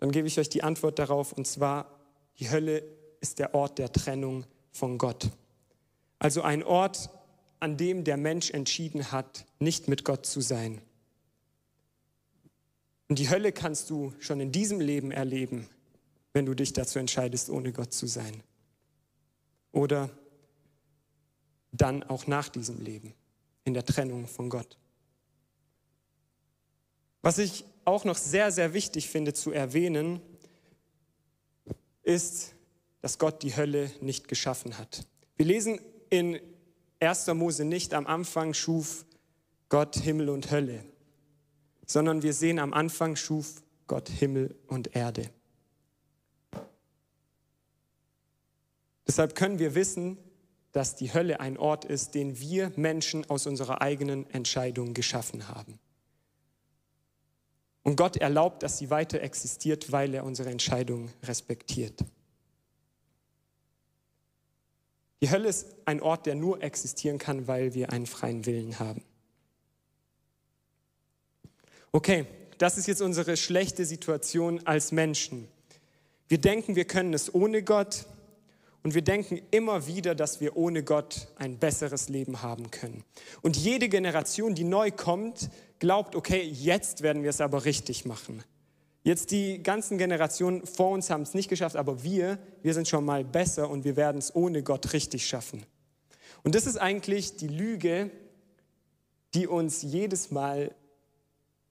dann 0.00 0.10
gebe 0.12 0.26
ich 0.26 0.38
euch 0.38 0.48
die 0.48 0.62
Antwort 0.62 0.98
darauf, 0.98 1.32
und 1.32 1.46
zwar, 1.46 2.00
die 2.38 2.50
Hölle 2.50 2.82
ist 3.20 3.38
der 3.38 3.54
Ort 3.54 3.78
der 3.78 3.92
Trennung 3.92 4.46
von 4.72 4.96
Gott. 4.96 5.30
Also 6.18 6.40
ein 6.42 6.62
Ort, 6.62 7.10
an 7.60 7.76
dem 7.76 8.04
der 8.04 8.16
Mensch 8.16 8.50
entschieden 8.50 9.12
hat, 9.12 9.44
nicht 9.58 9.88
mit 9.88 10.04
Gott 10.04 10.24
zu 10.24 10.40
sein. 10.40 10.80
Und 13.08 13.18
die 13.18 13.28
Hölle 13.28 13.52
kannst 13.52 13.90
du 13.90 14.14
schon 14.20 14.40
in 14.40 14.52
diesem 14.52 14.80
Leben 14.80 15.10
erleben, 15.10 15.68
wenn 16.32 16.46
du 16.46 16.54
dich 16.54 16.72
dazu 16.72 16.98
entscheidest, 16.98 17.50
ohne 17.50 17.72
Gott 17.72 17.92
zu 17.92 18.06
sein. 18.06 18.42
Oder 19.72 20.08
dann 21.72 22.02
auch 22.04 22.26
nach 22.26 22.48
diesem 22.48 22.80
Leben, 22.80 23.12
in 23.64 23.74
der 23.74 23.84
Trennung 23.84 24.26
von 24.26 24.48
Gott. 24.48 24.78
Was 27.20 27.36
ich 27.36 27.64
auch 27.90 28.04
noch 28.04 28.16
sehr, 28.16 28.52
sehr 28.52 28.72
wichtig 28.72 29.08
finde 29.08 29.34
zu 29.34 29.50
erwähnen, 29.50 30.20
ist, 32.02 32.54
dass 33.02 33.18
Gott 33.18 33.42
die 33.42 33.56
Hölle 33.56 33.90
nicht 34.00 34.28
geschaffen 34.28 34.78
hat. 34.78 35.06
Wir 35.36 35.46
lesen 35.46 35.80
in 36.08 36.40
1. 37.00 37.26
Mose 37.28 37.64
nicht, 37.64 37.92
am 37.94 38.06
Anfang 38.06 38.54
schuf 38.54 39.04
Gott 39.68 39.96
Himmel 39.96 40.28
und 40.28 40.50
Hölle, 40.50 40.84
sondern 41.86 42.22
wir 42.22 42.32
sehen, 42.32 42.58
am 42.58 42.72
Anfang 42.72 43.16
schuf 43.16 43.62
Gott 43.86 44.08
Himmel 44.08 44.54
und 44.66 44.94
Erde. 44.94 45.30
Deshalb 49.06 49.34
können 49.34 49.58
wir 49.58 49.74
wissen, 49.74 50.18
dass 50.72 50.94
die 50.94 51.12
Hölle 51.12 51.40
ein 51.40 51.56
Ort 51.56 51.84
ist, 51.84 52.14
den 52.14 52.38
wir 52.38 52.70
Menschen 52.76 53.28
aus 53.28 53.46
unserer 53.46 53.82
eigenen 53.82 54.30
Entscheidung 54.30 54.94
geschaffen 54.94 55.48
haben. 55.48 55.80
Und 57.82 57.96
Gott 57.96 58.16
erlaubt, 58.16 58.62
dass 58.62 58.78
sie 58.78 58.90
weiter 58.90 59.20
existiert, 59.20 59.90
weil 59.90 60.14
er 60.14 60.24
unsere 60.24 60.50
Entscheidung 60.50 61.10
respektiert. 61.22 62.04
Die 65.22 65.30
Hölle 65.30 65.48
ist 65.48 65.66
ein 65.84 66.00
Ort, 66.00 66.26
der 66.26 66.34
nur 66.34 66.62
existieren 66.62 67.18
kann, 67.18 67.46
weil 67.46 67.74
wir 67.74 67.92
einen 67.92 68.06
freien 68.06 68.46
Willen 68.46 68.78
haben. 68.78 69.04
Okay, 71.92 72.26
das 72.58 72.78
ist 72.78 72.86
jetzt 72.86 73.02
unsere 73.02 73.36
schlechte 73.36 73.84
Situation 73.84 74.66
als 74.66 74.92
Menschen. 74.92 75.48
Wir 76.28 76.38
denken, 76.38 76.76
wir 76.76 76.84
können 76.84 77.12
es 77.12 77.34
ohne 77.34 77.62
Gott 77.62 78.06
und 78.82 78.94
wir 78.94 79.02
denken 79.02 79.40
immer 79.50 79.86
wieder, 79.86 80.14
dass 80.14 80.40
wir 80.40 80.56
ohne 80.56 80.82
Gott 80.82 81.28
ein 81.36 81.58
besseres 81.58 82.08
Leben 82.08 82.42
haben 82.42 82.70
können. 82.70 83.04
Und 83.42 83.56
jede 83.56 83.88
Generation, 83.88 84.54
die 84.54 84.64
neu 84.64 84.90
kommt, 84.90 85.50
glaubt, 85.78 86.16
okay, 86.16 86.42
jetzt 86.42 87.02
werden 87.02 87.22
wir 87.22 87.30
es 87.30 87.40
aber 87.40 87.64
richtig 87.64 88.06
machen. 88.06 88.42
Jetzt 89.02 89.30
die 89.30 89.62
ganzen 89.62 89.98
Generationen 89.98 90.66
vor 90.66 90.90
uns 90.90 91.10
haben 91.10 91.22
es 91.22 91.34
nicht 91.34 91.48
geschafft, 91.48 91.76
aber 91.76 92.02
wir, 92.02 92.38
wir 92.62 92.74
sind 92.74 92.88
schon 92.88 93.04
mal 93.04 93.24
besser 93.24 93.70
und 93.70 93.84
wir 93.84 93.96
werden 93.96 94.18
es 94.18 94.34
ohne 94.34 94.62
Gott 94.62 94.92
richtig 94.92 95.26
schaffen. 95.26 95.64
Und 96.42 96.54
das 96.54 96.66
ist 96.66 96.76
eigentlich 96.76 97.36
die 97.36 97.48
Lüge, 97.48 98.10
die 99.34 99.46
uns 99.46 99.82
jedes 99.82 100.30
Mal 100.30 100.74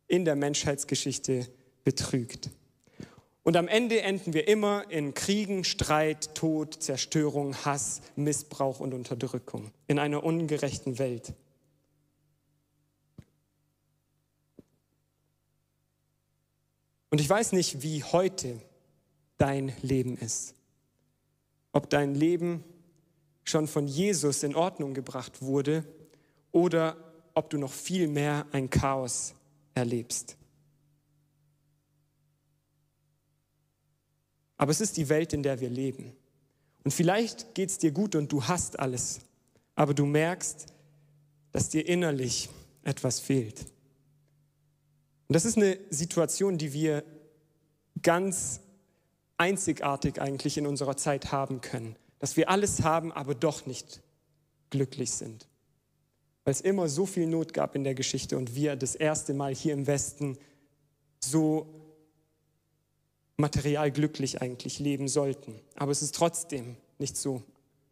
in 0.07 0.25
der 0.25 0.35
Menschheitsgeschichte 0.35 1.47
betrügt. 1.83 2.49
Und 3.49 3.57
am 3.57 3.67
Ende 3.67 4.01
enden 4.01 4.35
wir 4.35 4.47
immer 4.47 4.91
in 4.91 5.15
Kriegen, 5.15 5.63
Streit, 5.63 6.35
Tod, 6.35 6.83
Zerstörung, 6.83 7.55
Hass, 7.65 7.99
Missbrauch 8.15 8.79
und 8.79 8.93
Unterdrückung 8.93 9.71
in 9.87 9.97
einer 9.97 10.23
ungerechten 10.23 10.99
Welt. 10.99 11.33
Und 17.09 17.19
ich 17.19 17.27
weiß 17.27 17.53
nicht, 17.53 17.81
wie 17.81 18.03
heute 18.03 18.61
dein 19.39 19.73
Leben 19.81 20.15
ist. 20.15 20.53
Ob 21.71 21.89
dein 21.89 22.13
Leben 22.13 22.63
schon 23.45 23.67
von 23.67 23.87
Jesus 23.87 24.43
in 24.43 24.53
Ordnung 24.53 24.93
gebracht 24.93 25.41
wurde 25.41 25.85
oder 26.51 26.95
ob 27.33 27.49
du 27.49 27.57
noch 27.57 27.73
viel 27.73 28.09
mehr 28.09 28.45
ein 28.51 28.69
Chaos 28.69 29.33
erlebst. 29.73 30.37
Aber 34.59 34.71
es 34.71 34.81
ist 34.81 34.97
die 34.97 35.07
Welt, 35.07 35.31
in 35.31 35.41
der 35.41 35.61
wir 35.61 35.69
leben. 35.69 36.11
Und 36.83 36.91
vielleicht 36.91 37.55
geht 37.55 37.69
es 37.69 37.77
dir 37.77 37.91
gut 37.91 38.13
und 38.13 38.31
du 38.31 38.43
hast 38.43 38.77
alles, 38.77 39.21
aber 39.73 39.93
du 39.93 40.05
merkst, 40.05 40.67
dass 41.53 41.69
dir 41.69 41.87
innerlich 41.87 42.49
etwas 42.83 43.21
fehlt. 43.21 43.61
Und 45.27 45.33
das 45.33 45.45
ist 45.45 45.57
eine 45.57 45.79
Situation, 45.89 46.57
die 46.57 46.73
wir 46.73 47.03
ganz 48.01 48.59
einzigartig 49.37 50.21
eigentlich 50.21 50.57
in 50.57 50.67
unserer 50.67 50.97
Zeit 50.97 51.31
haben 51.31 51.61
können. 51.61 51.95
Dass 52.19 52.35
wir 52.35 52.49
alles 52.49 52.83
haben, 52.83 53.13
aber 53.13 53.35
doch 53.35 53.65
nicht 53.65 54.01
glücklich 54.71 55.11
sind. 55.11 55.47
Weil 56.43 56.51
es 56.51 56.61
immer 56.61 56.89
so 56.89 57.05
viel 57.05 57.27
Not 57.27 57.53
gab 57.53 57.75
in 57.75 57.85
der 57.85 57.95
Geschichte 57.95 58.37
und 58.37 58.55
wir 58.55 58.75
das 58.75 58.95
erste 58.95 59.33
Mal 59.33 59.55
hier 59.55 59.73
im 59.73 59.87
Westen 59.87 60.37
so 61.23 61.78
material 63.39 63.89
glücklich 63.91 64.41
eigentlich 64.41 64.79
leben 64.79 65.07
sollten. 65.07 65.59
Aber 65.75 65.91
es 65.91 66.01
ist 66.01 66.13
trotzdem 66.15 66.75
nicht 66.97 67.17
so, 67.17 67.41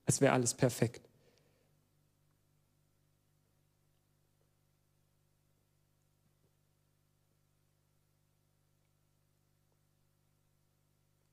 als 0.06 0.22
wäre 0.22 0.34
alles 0.34 0.54
perfekt. 0.54 1.02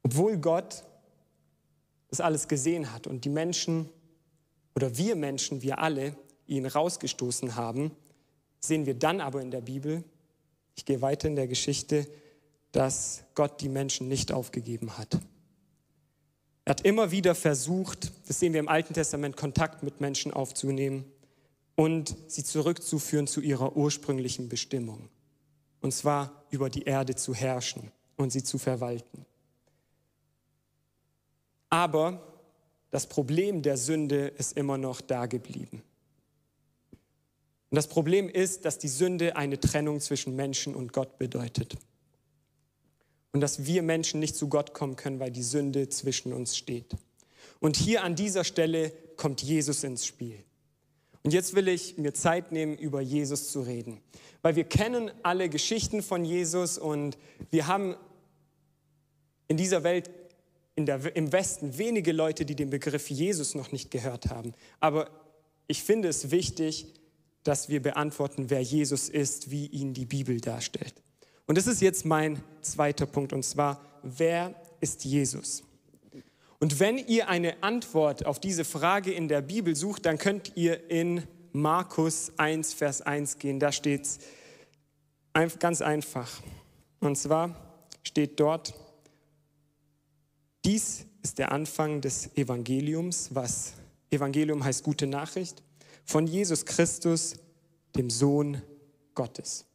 Obwohl 0.02 0.38
Gott 0.38 0.84
das 2.08 2.20
alles 2.20 2.46
gesehen 2.46 2.92
hat 2.92 3.08
und 3.08 3.24
die 3.24 3.30
Menschen 3.30 3.88
oder 4.76 4.96
wir 4.96 5.16
Menschen, 5.16 5.62
wir 5.62 5.80
alle, 5.80 6.16
ihn 6.46 6.66
rausgestoßen 6.66 7.56
haben, 7.56 7.90
sehen 8.60 8.86
wir 8.86 8.94
dann 8.94 9.20
aber 9.20 9.40
in 9.40 9.50
der 9.50 9.62
Bibel, 9.62 10.04
ich 10.76 10.84
gehe 10.84 11.00
weiter 11.00 11.26
in 11.26 11.36
der 11.36 11.48
Geschichte, 11.48 12.06
dass 12.74 13.22
Gott 13.36 13.60
die 13.60 13.68
Menschen 13.68 14.08
nicht 14.08 14.32
aufgegeben 14.32 14.98
hat. 14.98 15.20
Er 16.64 16.70
hat 16.70 16.80
immer 16.80 17.12
wieder 17.12 17.36
versucht, 17.36 18.10
das 18.26 18.40
sehen 18.40 18.52
wir 18.52 18.60
im 18.60 18.68
Alten 18.68 18.94
Testament, 18.94 19.36
Kontakt 19.36 19.84
mit 19.84 20.00
Menschen 20.00 20.32
aufzunehmen 20.32 21.04
und 21.76 22.16
sie 22.26 22.42
zurückzuführen 22.42 23.28
zu 23.28 23.40
ihrer 23.40 23.76
ursprünglichen 23.76 24.48
Bestimmung. 24.48 25.08
Und 25.82 25.92
zwar 25.92 26.44
über 26.50 26.68
die 26.68 26.82
Erde 26.82 27.14
zu 27.14 27.32
herrschen 27.32 27.92
und 28.16 28.30
sie 28.30 28.42
zu 28.42 28.58
verwalten. 28.58 29.24
Aber 31.70 32.20
das 32.90 33.06
Problem 33.06 33.62
der 33.62 33.76
Sünde 33.76 34.28
ist 34.28 34.56
immer 34.56 34.78
noch 34.78 35.00
da 35.00 35.26
geblieben. 35.26 35.82
Und 37.70 37.76
das 37.76 37.86
Problem 37.86 38.28
ist, 38.28 38.64
dass 38.64 38.78
die 38.78 38.88
Sünde 38.88 39.36
eine 39.36 39.60
Trennung 39.60 40.00
zwischen 40.00 40.34
Menschen 40.34 40.74
und 40.74 40.92
Gott 40.92 41.18
bedeutet. 41.18 41.76
Und 43.34 43.40
dass 43.40 43.66
wir 43.66 43.82
Menschen 43.82 44.20
nicht 44.20 44.36
zu 44.36 44.48
Gott 44.48 44.74
kommen 44.74 44.94
können, 44.94 45.18
weil 45.18 45.32
die 45.32 45.42
Sünde 45.42 45.88
zwischen 45.88 46.32
uns 46.32 46.56
steht. 46.56 46.94
Und 47.58 47.76
hier 47.76 48.04
an 48.04 48.14
dieser 48.14 48.44
Stelle 48.44 48.92
kommt 49.16 49.42
Jesus 49.42 49.82
ins 49.82 50.06
Spiel. 50.06 50.38
Und 51.24 51.32
jetzt 51.32 51.56
will 51.56 51.66
ich 51.66 51.98
mir 51.98 52.14
Zeit 52.14 52.52
nehmen, 52.52 52.78
über 52.78 53.00
Jesus 53.00 53.50
zu 53.50 53.62
reden. 53.62 54.00
Weil 54.42 54.54
wir 54.54 54.62
kennen 54.62 55.10
alle 55.24 55.48
Geschichten 55.48 56.00
von 56.00 56.24
Jesus 56.24 56.78
und 56.78 57.18
wir 57.50 57.66
haben 57.66 57.96
in 59.48 59.56
dieser 59.56 59.82
Welt 59.82 60.10
der, 60.76 61.16
im 61.16 61.32
Westen 61.32 61.76
wenige 61.76 62.12
Leute, 62.12 62.44
die 62.44 62.54
den 62.54 62.70
Begriff 62.70 63.10
Jesus 63.10 63.56
noch 63.56 63.72
nicht 63.72 63.90
gehört 63.90 64.26
haben. 64.26 64.54
Aber 64.78 65.10
ich 65.66 65.82
finde 65.82 66.08
es 66.08 66.30
wichtig, 66.30 66.86
dass 67.42 67.68
wir 67.68 67.82
beantworten, 67.82 68.48
wer 68.48 68.62
Jesus 68.62 69.08
ist, 69.08 69.50
wie 69.50 69.66
ihn 69.66 69.92
die 69.92 70.06
Bibel 70.06 70.40
darstellt. 70.40 70.94
Und 71.46 71.58
das 71.58 71.66
ist 71.66 71.82
jetzt 71.82 72.04
mein 72.04 72.42
zweiter 72.62 73.06
Punkt, 73.06 73.32
und 73.32 73.44
zwar, 73.44 73.80
wer 74.02 74.54
ist 74.80 75.04
Jesus? 75.04 75.62
Und 76.58 76.80
wenn 76.80 76.96
ihr 76.98 77.28
eine 77.28 77.62
Antwort 77.62 78.24
auf 78.24 78.38
diese 78.38 78.64
Frage 78.64 79.12
in 79.12 79.28
der 79.28 79.42
Bibel 79.42 79.76
sucht, 79.76 80.06
dann 80.06 80.16
könnt 80.16 80.52
ihr 80.56 80.90
in 80.90 81.22
Markus 81.52 82.32
1, 82.38 82.72
Vers 82.72 83.02
1 83.02 83.38
gehen. 83.38 83.60
Da 83.60 83.70
steht 83.70 84.06
es 84.06 84.18
ganz 85.58 85.82
einfach. 85.82 86.30
Und 87.00 87.18
zwar 87.18 87.54
steht 88.02 88.40
dort, 88.40 88.72
dies 90.64 91.04
ist 91.22 91.38
der 91.38 91.52
Anfang 91.52 92.00
des 92.00 92.34
Evangeliums, 92.36 93.34
was 93.34 93.74
Evangelium 94.10 94.64
heißt 94.64 94.82
gute 94.82 95.06
Nachricht, 95.06 95.62
von 96.06 96.26
Jesus 96.26 96.64
Christus, 96.64 97.34
dem 97.94 98.08
Sohn 98.08 98.62
Gottes. 99.14 99.66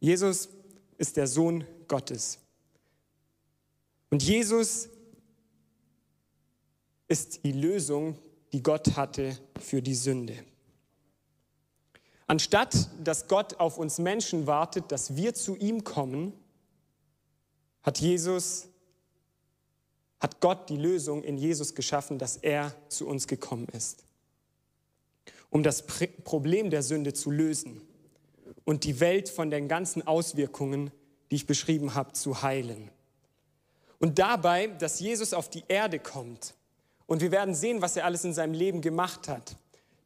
Jesus 0.00 0.48
ist 0.96 1.16
der 1.16 1.26
Sohn 1.26 1.64
Gottes. 1.86 2.38
Und 4.10 4.22
Jesus 4.22 4.88
ist 7.08 7.44
die 7.44 7.52
Lösung, 7.52 8.16
die 8.52 8.62
Gott 8.62 8.96
hatte 8.96 9.38
für 9.60 9.82
die 9.82 9.94
Sünde. 9.94 10.44
Anstatt 12.26 12.90
dass 13.02 13.26
Gott 13.28 13.54
auf 13.58 13.78
uns 13.78 13.98
Menschen 13.98 14.46
wartet, 14.46 14.92
dass 14.92 15.16
wir 15.16 15.34
zu 15.34 15.56
ihm 15.56 15.84
kommen, 15.84 16.32
hat 17.82 17.98
Jesus 18.00 18.68
hat 20.20 20.40
Gott 20.40 20.68
die 20.68 20.76
Lösung 20.76 21.22
in 21.22 21.38
Jesus 21.38 21.74
geschaffen, 21.74 22.18
dass 22.18 22.36
er 22.36 22.74
zu 22.88 23.06
uns 23.06 23.28
gekommen 23.28 23.68
ist. 23.72 24.04
Um 25.48 25.62
das 25.62 25.86
Problem 25.86 26.70
der 26.70 26.82
Sünde 26.82 27.14
zu 27.14 27.30
lösen 27.30 27.87
und 28.68 28.84
die 28.84 29.00
Welt 29.00 29.30
von 29.30 29.50
den 29.50 29.66
ganzen 29.66 30.06
Auswirkungen, 30.06 30.90
die 31.30 31.36
ich 31.36 31.46
beschrieben 31.46 31.94
habe, 31.94 32.12
zu 32.12 32.42
heilen. 32.42 32.90
Und 33.98 34.18
dabei, 34.18 34.66
dass 34.66 35.00
Jesus 35.00 35.32
auf 35.32 35.48
die 35.48 35.64
Erde 35.68 35.98
kommt 35.98 36.52
und 37.06 37.22
wir 37.22 37.30
werden 37.30 37.54
sehen, 37.54 37.80
was 37.80 37.96
er 37.96 38.04
alles 38.04 38.24
in 38.24 38.34
seinem 38.34 38.52
Leben 38.52 38.82
gemacht 38.82 39.26
hat. 39.26 39.56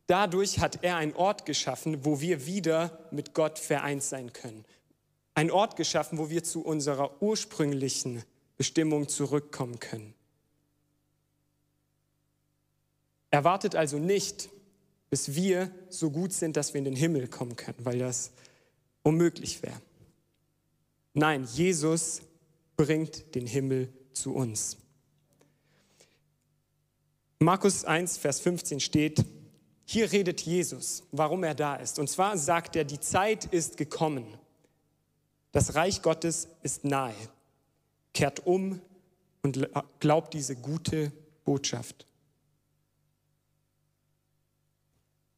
Dadurch 0.07 0.61
hat 0.61 0.85
er 0.85 0.95
einen 0.95 1.13
Ort 1.15 1.45
geschaffen, 1.45 2.05
wo 2.05 2.21
wir 2.21 2.47
wieder 2.47 3.01
mit 3.11 3.35
Gott 3.35 3.59
vereint 3.59 4.05
sein 4.05 4.33
können. 4.33 4.65
Ein 5.35 5.51
Ort 5.51 5.75
geschaffen, 5.75 6.19
wo 6.19 6.31
wir 6.31 6.45
zu 6.45 6.65
unserer 6.65 7.21
ursprünglichen 7.21 8.23
Bestimmung 8.57 9.09
zurückkommen 9.09 9.81
können. 9.81 10.15
Er 13.33 13.43
wartet 13.43 13.75
also 13.75 13.99
nicht, 13.99 14.51
bis 15.11 15.35
wir 15.35 15.73
so 15.89 16.13
gut 16.13 16.33
sind, 16.33 16.57
dass 16.57 16.75
wir 16.75 16.79
in 16.79 16.85
den 16.85 16.95
Himmel 16.95 17.27
kommen 17.27 17.57
können, 17.57 17.85
weil 17.85 17.99
das 17.99 18.31
unmöglich 19.03 19.63
wäre. 19.63 19.81
Nein, 21.15 21.45
Jesus 21.53 22.23
bringt 22.77 23.35
den 23.35 23.47
Himmel 23.47 23.93
zu 24.13 24.35
uns. 24.35 24.77
Markus 27.39 27.85
1, 27.85 28.19
Vers 28.19 28.41
15 28.41 28.81
steht, 28.81 29.25
hier 29.85 30.11
redet 30.13 30.41
Jesus, 30.43 31.03
warum 31.11 31.45
er 31.45 31.55
da 31.55 31.75
ist. 31.75 31.99
Und 31.99 32.09
zwar 32.09 32.39
sagt 32.39 32.77
er, 32.77 32.85
die 32.85 33.01
Zeit 33.01 33.47
ist 33.47 33.77
gekommen. 33.77 34.25
Das 35.51 35.75
Reich 35.75 36.03
Gottes 36.03 36.49
ist 36.63 36.85
nahe 36.85 37.15
kehrt 38.13 38.47
um 38.47 38.81
und 39.43 39.69
glaubt 40.01 40.35
diese 40.35 40.57
gute 40.57 41.13
Botschaft. 41.45 42.07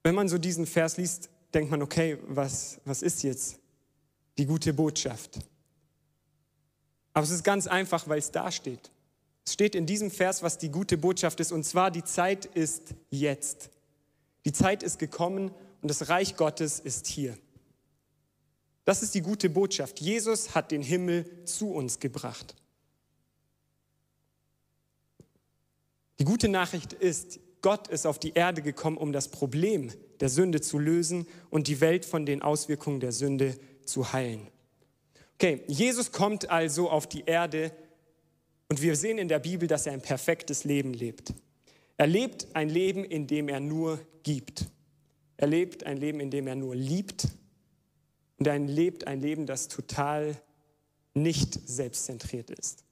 Wenn 0.02 0.14
man 0.14 0.28
so 0.28 0.36
diesen 0.36 0.66
Vers 0.66 0.98
liest, 0.98 1.30
denkt 1.54 1.70
man, 1.70 1.82
okay, 1.82 2.18
was, 2.26 2.80
was 2.84 3.02
ist 3.02 3.22
jetzt 3.22 3.58
die 4.36 4.46
gute 4.46 4.72
Botschaft? 4.72 5.38
Aber 7.12 7.24
es 7.24 7.30
ist 7.30 7.44
ganz 7.44 7.66
einfach, 7.66 8.08
weil 8.08 8.18
es 8.18 8.30
da 8.30 8.50
steht. 8.50 8.90
Es 9.44 9.52
steht 9.52 9.74
in 9.74 9.86
diesem 9.86 10.10
Vers, 10.10 10.42
was 10.42 10.58
die 10.58 10.70
gute 10.70 10.98
Botschaft 10.98 11.38
ist, 11.40 11.52
und 11.52 11.64
zwar 11.64 11.90
die 11.90 12.02
Zeit 12.02 12.46
ist 12.46 12.94
jetzt. 13.10 13.70
Die 14.44 14.52
Zeit 14.52 14.82
ist 14.82 14.98
gekommen 14.98 15.50
und 15.80 15.88
das 15.88 16.08
Reich 16.08 16.36
Gottes 16.36 16.80
ist 16.80 17.06
hier. 17.06 17.36
Das 18.84 19.02
ist 19.02 19.14
die 19.14 19.22
gute 19.22 19.48
Botschaft. 19.48 20.00
Jesus 20.00 20.54
hat 20.54 20.70
den 20.70 20.82
Himmel 20.82 21.44
zu 21.44 21.72
uns 21.72 22.00
gebracht. 22.00 22.54
Die 26.18 26.24
gute 26.24 26.48
Nachricht 26.48 26.92
ist, 26.92 27.40
Gott 27.62 27.88
ist 27.88 28.06
auf 28.06 28.18
die 28.18 28.32
Erde 28.32 28.62
gekommen, 28.62 28.98
um 28.98 29.12
das 29.12 29.28
Problem 29.28 29.90
der 30.20 30.28
Sünde 30.28 30.60
zu 30.60 30.78
lösen 30.78 31.26
und 31.50 31.68
die 31.68 31.80
Welt 31.80 32.04
von 32.04 32.26
den 32.26 32.42
Auswirkungen 32.42 33.00
der 33.00 33.12
Sünde 33.12 33.56
zu 33.84 34.12
heilen. 34.12 34.48
Okay, 35.34 35.62
Jesus 35.66 36.12
kommt 36.12 36.50
also 36.50 36.90
auf 36.90 37.08
die 37.08 37.24
Erde 37.26 37.72
und 38.68 38.80
wir 38.80 38.96
sehen 38.96 39.18
in 39.18 39.28
der 39.28 39.40
Bibel, 39.40 39.68
dass 39.68 39.86
er 39.86 39.92
ein 39.92 40.00
perfektes 40.00 40.64
Leben 40.64 40.94
lebt. 40.94 41.34
Er 41.96 42.06
lebt 42.06 42.48
ein 42.54 42.68
Leben, 42.68 43.04
in 43.04 43.26
dem 43.26 43.48
er 43.48 43.60
nur 43.60 44.00
gibt. 44.22 44.66
Er 45.36 45.46
lebt 45.46 45.84
ein 45.84 45.96
Leben, 45.96 46.20
in 46.20 46.30
dem 46.30 46.46
er 46.46 46.54
nur 46.54 46.74
liebt. 46.74 47.28
Und 48.38 48.46
er 48.46 48.58
lebt 48.58 49.06
ein 49.06 49.20
Leben, 49.20 49.46
das 49.46 49.68
total 49.68 50.36
nicht 51.14 51.68
selbstzentriert 51.68 52.50
ist. 52.50 52.84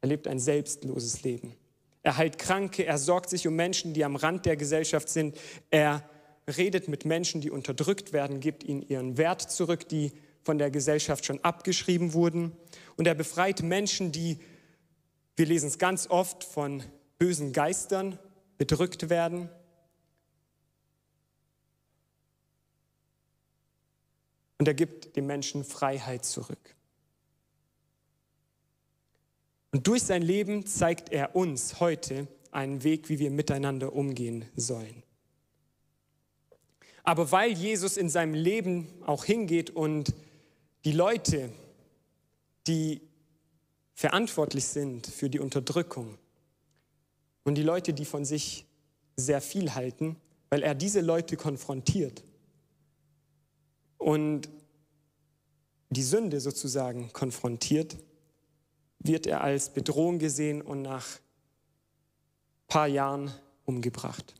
Er 0.00 0.08
lebt 0.08 0.26
ein 0.26 0.38
selbstloses 0.38 1.22
Leben. 1.22 1.54
Er 2.02 2.16
heilt 2.16 2.38
Kranke, 2.38 2.86
er 2.86 2.98
sorgt 2.98 3.30
sich 3.30 3.46
um 3.46 3.54
Menschen, 3.54 3.92
die 3.92 4.04
am 4.04 4.16
Rand 4.16 4.46
der 4.46 4.56
Gesellschaft 4.56 5.08
sind. 5.08 5.36
Er 5.70 6.08
redet 6.56 6.88
mit 6.88 7.04
Menschen, 7.04 7.40
die 7.40 7.50
unterdrückt 7.50 8.12
werden, 8.12 8.40
gibt 8.40 8.64
ihnen 8.64 8.82
ihren 8.82 9.18
Wert 9.18 9.42
zurück, 9.42 9.88
die 9.88 10.12
von 10.42 10.58
der 10.58 10.70
Gesellschaft 10.70 11.26
schon 11.26 11.42
abgeschrieben 11.44 12.14
wurden. 12.14 12.56
Und 12.96 13.06
er 13.06 13.14
befreit 13.14 13.62
Menschen, 13.62 14.12
die, 14.12 14.38
wir 15.36 15.46
lesen 15.46 15.68
es 15.68 15.78
ganz 15.78 16.08
oft, 16.08 16.44
von 16.44 16.82
bösen 17.18 17.52
Geistern 17.52 18.18
bedrückt 18.56 19.10
werden. 19.10 19.50
Und 24.58 24.68
er 24.68 24.74
gibt 24.74 25.16
den 25.16 25.26
Menschen 25.26 25.64
Freiheit 25.64 26.24
zurück. 26.24 26.76
Und 29.72 29.86
durch 29.86 30.02
sein 30.02 30.22
Leben 30.22 30.66
zeigt 30.66 31.10
er 31.12 31.36
uns 31.36 31.80
heute 31.80 32.26
einen 32.50 32.82
Weg, 32.82 33.08
wie 33.08 33.18
wir 33.18 33.30
miteinander 33.30 33.92
umgehen 33.92 34.44
sollen. 34.56 35.02
Aber 37.02 37.30
weil 37.32 37.52
Jesus 37.52 37.96
in 37.96 38.08
seinem 38.08 38.34
Leben 38.34 38.88
auch 39.06 39.24
hingeht 39.24 39.70
und 39.70 40.14
die 40.84 40.92
Leute, 40.92 41.50
die 42.66 43.00
verantwortlich 43.94 44.66
sind 44.66 45.06
für 45.06 45.30
die 45.30 45.38
Unterdrückung 45.38 46.18
und 47.44 47.54
die 47.54 47.62
Leute, 47.62 47.92
die 47.92 48.04
von 48.04 48.24
sich 48.24 48.66
sehr 49.16 49.40
viel 49.40 49.74
halten, 49.74 50.16
weil 50.50 50.62
er 50.62 50.74
diese 50.74 51.00
Leute 51.00 51.36
konfrontiert 51.36 52.24
und 53.98 54.48
die 55.90 56.02
Sünde 56.02 56.40
sozusagen 56.40 57.12
konfrontiert, 57.12 57.96
wird 59.00 59.26
er 59.26 59.42
als 59.42 59.70
Bedrohung 59.70 60.18
gesehen 60.18 60.62
und 60.62 60.82
nach 60.82 61.06
ein 61.06 62.66
paar 62.68 62.86
Jahren 62.86 63.32
umgebracht. 63.64 64.34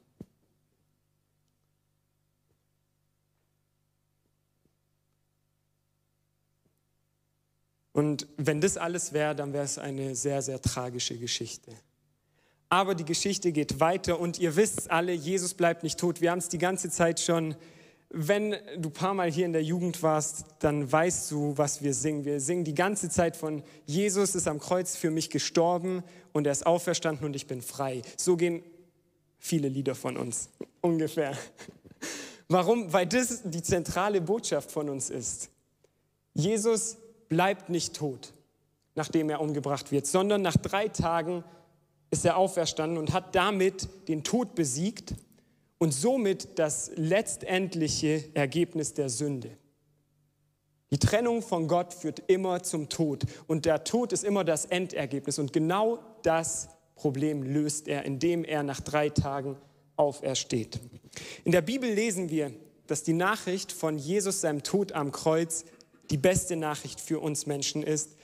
Und 7.93 8.27
wenn 8.37 8.61
das 8.61 8.77
alles 8.77 9.13
wäre, 9.13 9.35
dann 9.35 9.53
wäre 9.53 9.65
es 9.65 9.77
eine 9.77 10.15
sehr, 10.15 10.43
sehr 10.43 10.63
tragische 10.63 11.19
Geschichte. 11.19 11.73
Aber 12.69 12.95
die 12.95 13.05
Geschichte 13.05 13.51
geht 13.51 13.81
weiter 13.81 14.21
und 14.21 14.39
ihr 14.39 14.55
wisst 14.55 14.91
alle, 14.91 15.13
Jesus 15.13 15.55
bleibt 15.55 15.83
nicht 15.83 15.99
tot. 15.99 16.21
Wir 16.21 16.31
haben 16.31 16.39
es 16.39 16.49
die 16.49 16.59
ganze 16.59 16.89
Zeit 16.89 17.19
schon 17.19 17.57
wenn 18.13 18.57
du 18.77 18.89
ein 18.89 18.93
paar 18.93 19.15
Mal 19.15 19.31
hier 19.31 19.47
in 19.47 19.53
der 19.53 19.63
Jugend 19.63 20.03
warst, 20.03 20.45
dann 20.59 20.91
weißt 20.91 21.31
du, 21.31 21.57
was 21.57 21.83
wir 21.83 21.95
singen. 21.95 22.25
Wir 22.25 22.41
singen 22.41 22.65
die 22.65 22.75
ganze 22.75 23.09
Zeit 23.09 23.37
von 23.37 23.63
Jesus 23.87 24.35
ist 24.35 24.49
am 24.49 24.59
Kreuz 24.59 24.97
für 24.97 25.11
mich 25.11 25.31
gestorben 25.31 26.03
und 26.33 26.47
er 26.47 26.53
ist 26.53 26.67
auferstanden 26.67 27.25
und 27.25 27.37
ich 27.37 27.47
bin 27.47 27.63
frei. 27.63 28.03
So 28.17 28.37
gehen 28.37 28.63
viele 29.39 29.69
Lieder 29.69 29.95
von 29.95 30.17
uns, 30.17 30.51
ungefähr. 30.81 31.37
Warum? 32.49 32.93
Weil 32.93 33.07
das 33.07 33.43
die 33.45 33.63
zentrale 33.63 34.21
Botschaft 34.21 34.73
von 34.73 34.89
uns 34.89 35.09
ist. 35.09 35.51
Jesus 36.35 36.97
bleibt 37.29 37.69
nicht 37.69 37.95
tot, 37.95 38.33
nachdem 38.97 39.31
er 39.31 39.41
umgebracht 39.41 39.93
wird, 39.93 40.09
sondern 40.09 40.43
nach 40.43 40.57
drei 40.57 40.89
Tagen 40.89 41.45
ist 42.11 42.25
er 42.25 42.37
auferstanden 42.37 42.99
und 42.99 43.13
hat 43.13 43.37
damit 43.37 43.89
den 44.09 44.25
Tod 44.25 44.57
besiegt 44.57 45.15
und 45.81 45.93
somit 45.93 46.59
das 46.59 46.93
letztendliche 46.95 48.25
Ergebnis 48.35 48.93
der 48.93 49.09
Sünde. 49.09 49.57
Die 50.91 50.99
Trennung 50.99 51.41
von 51.41 51.69
Gott 51.69 51.95
führt 51.95 52.23
immer 52.27 52.63
zum 52.63 52.91
Tod 52.91 53.25
und 53.47 53.65
der 53.65 53.83
Tod 53.85 54.13
ist 54.13 54.23
immer 54.23 54.45
das 54.45 54.67
Endergebnis 54.67 55.39
und 55.39 55.55
genau 55.55 55.99
das 56.23 56.69
Problem 56.97 57.43
löst 57.43 57.89
er, 57.89 58.05
indem 58.05 58.45
er 58.45 58.63
nach 58.63 58.81
drei 58.81 59.09
Tagen 59.09 59.57
aufersteht. 59.97 60.79
In 61.45 61.53
der 61.53 61.63
Bibel 61.63 61.91
lesen 61.91 62.29
wir, 62.29 62.53
dass 62.87 63.03
die 63.03 63.15
Nachricht 63.15 63.73
von 63.73 63.97
Jesus 63.97 64.43
seinem 64.43 64.63
Tod 64.63 64.93
am 64.93 65.13
Kreuz 65.13 65.65
die 66.11 66.19
beste 66.19 66.57
Nachricht 66.57 67.01
für 67.01 67.21
uns 67.21 67.47
Menschen 67.47 67.83
ist, 67.83 68.17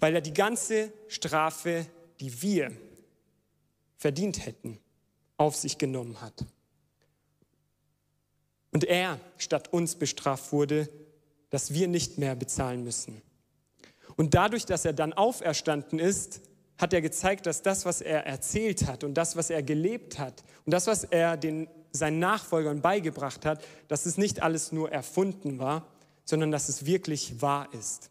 weil 0.00 0.14
er 0.14 0.22
die 0.22 0.34
ganze 0.34 0.92
Strafe, 1.06 1.86
die 2.18 2.42
wir 2.42 2.72
verdient 3.96 4.44
hätten, 4.44 4.80
auf 5.36 5.54
sich 5.54 5.78
genommen 5.78 6.20
hat 6.20 6.44
und 8.72 8.84
er 8.84 9.20
statt 9.38 9.72
uns 9.72 9.96
bestraft 9.96 10.52
wurde, 10.52 10.88
dass 11.50 11.72
wir 11.72 11.88
nicht 11.88 12.18
mehr 12.18 12.34
bezahlen 12.34 12.84
müssen. 12.84 13.22
Und 14.16 14.34
dadurch, 14.34 14.66
dass 14.66 14.84
er 14.84 14.92
dann 14.92 15.12
auferstanden 15.12 15.98
ist, 15.98 16.40
hat 16.78 16.92
er 16.92 17.00
gezeigt, 17.00 17.46
dass 17.46 17.62
das, 17.62 17.84
was 17.84 18.00
er 18.00 18.26
erzählt 18.26 18.86
hat 18.86 19.04
und 19.04 19.14
das, 19.14 19.36
was 19.36 19.50
er 19.50 19.62
gelebt 19.62 20.18
hat 20.18 20.44
und 20.64 20.72
das, 20.72 20.86
was 20.86 21.04
er 21.04 21.36
den, 21.36 21.68
seinen 21.92 22.18
Nachfolgern 22.18 22.82
beigebracht 22.82 23.46
hat, 23.46 23.64
dass 23.88 24.06
es 24.06 24.18
nicht 24.18 24.42
alles 24.42 24.72
nur 24.72 24.90
erfunden 24.92 25.58
war, 25.58 25.86
sondern 26.24 26.50
dass 26.50 26.68
es 26.68 26.84
wirklich 26.84 27.40
wahr 27.40 27.68
ist. 27.72 28.10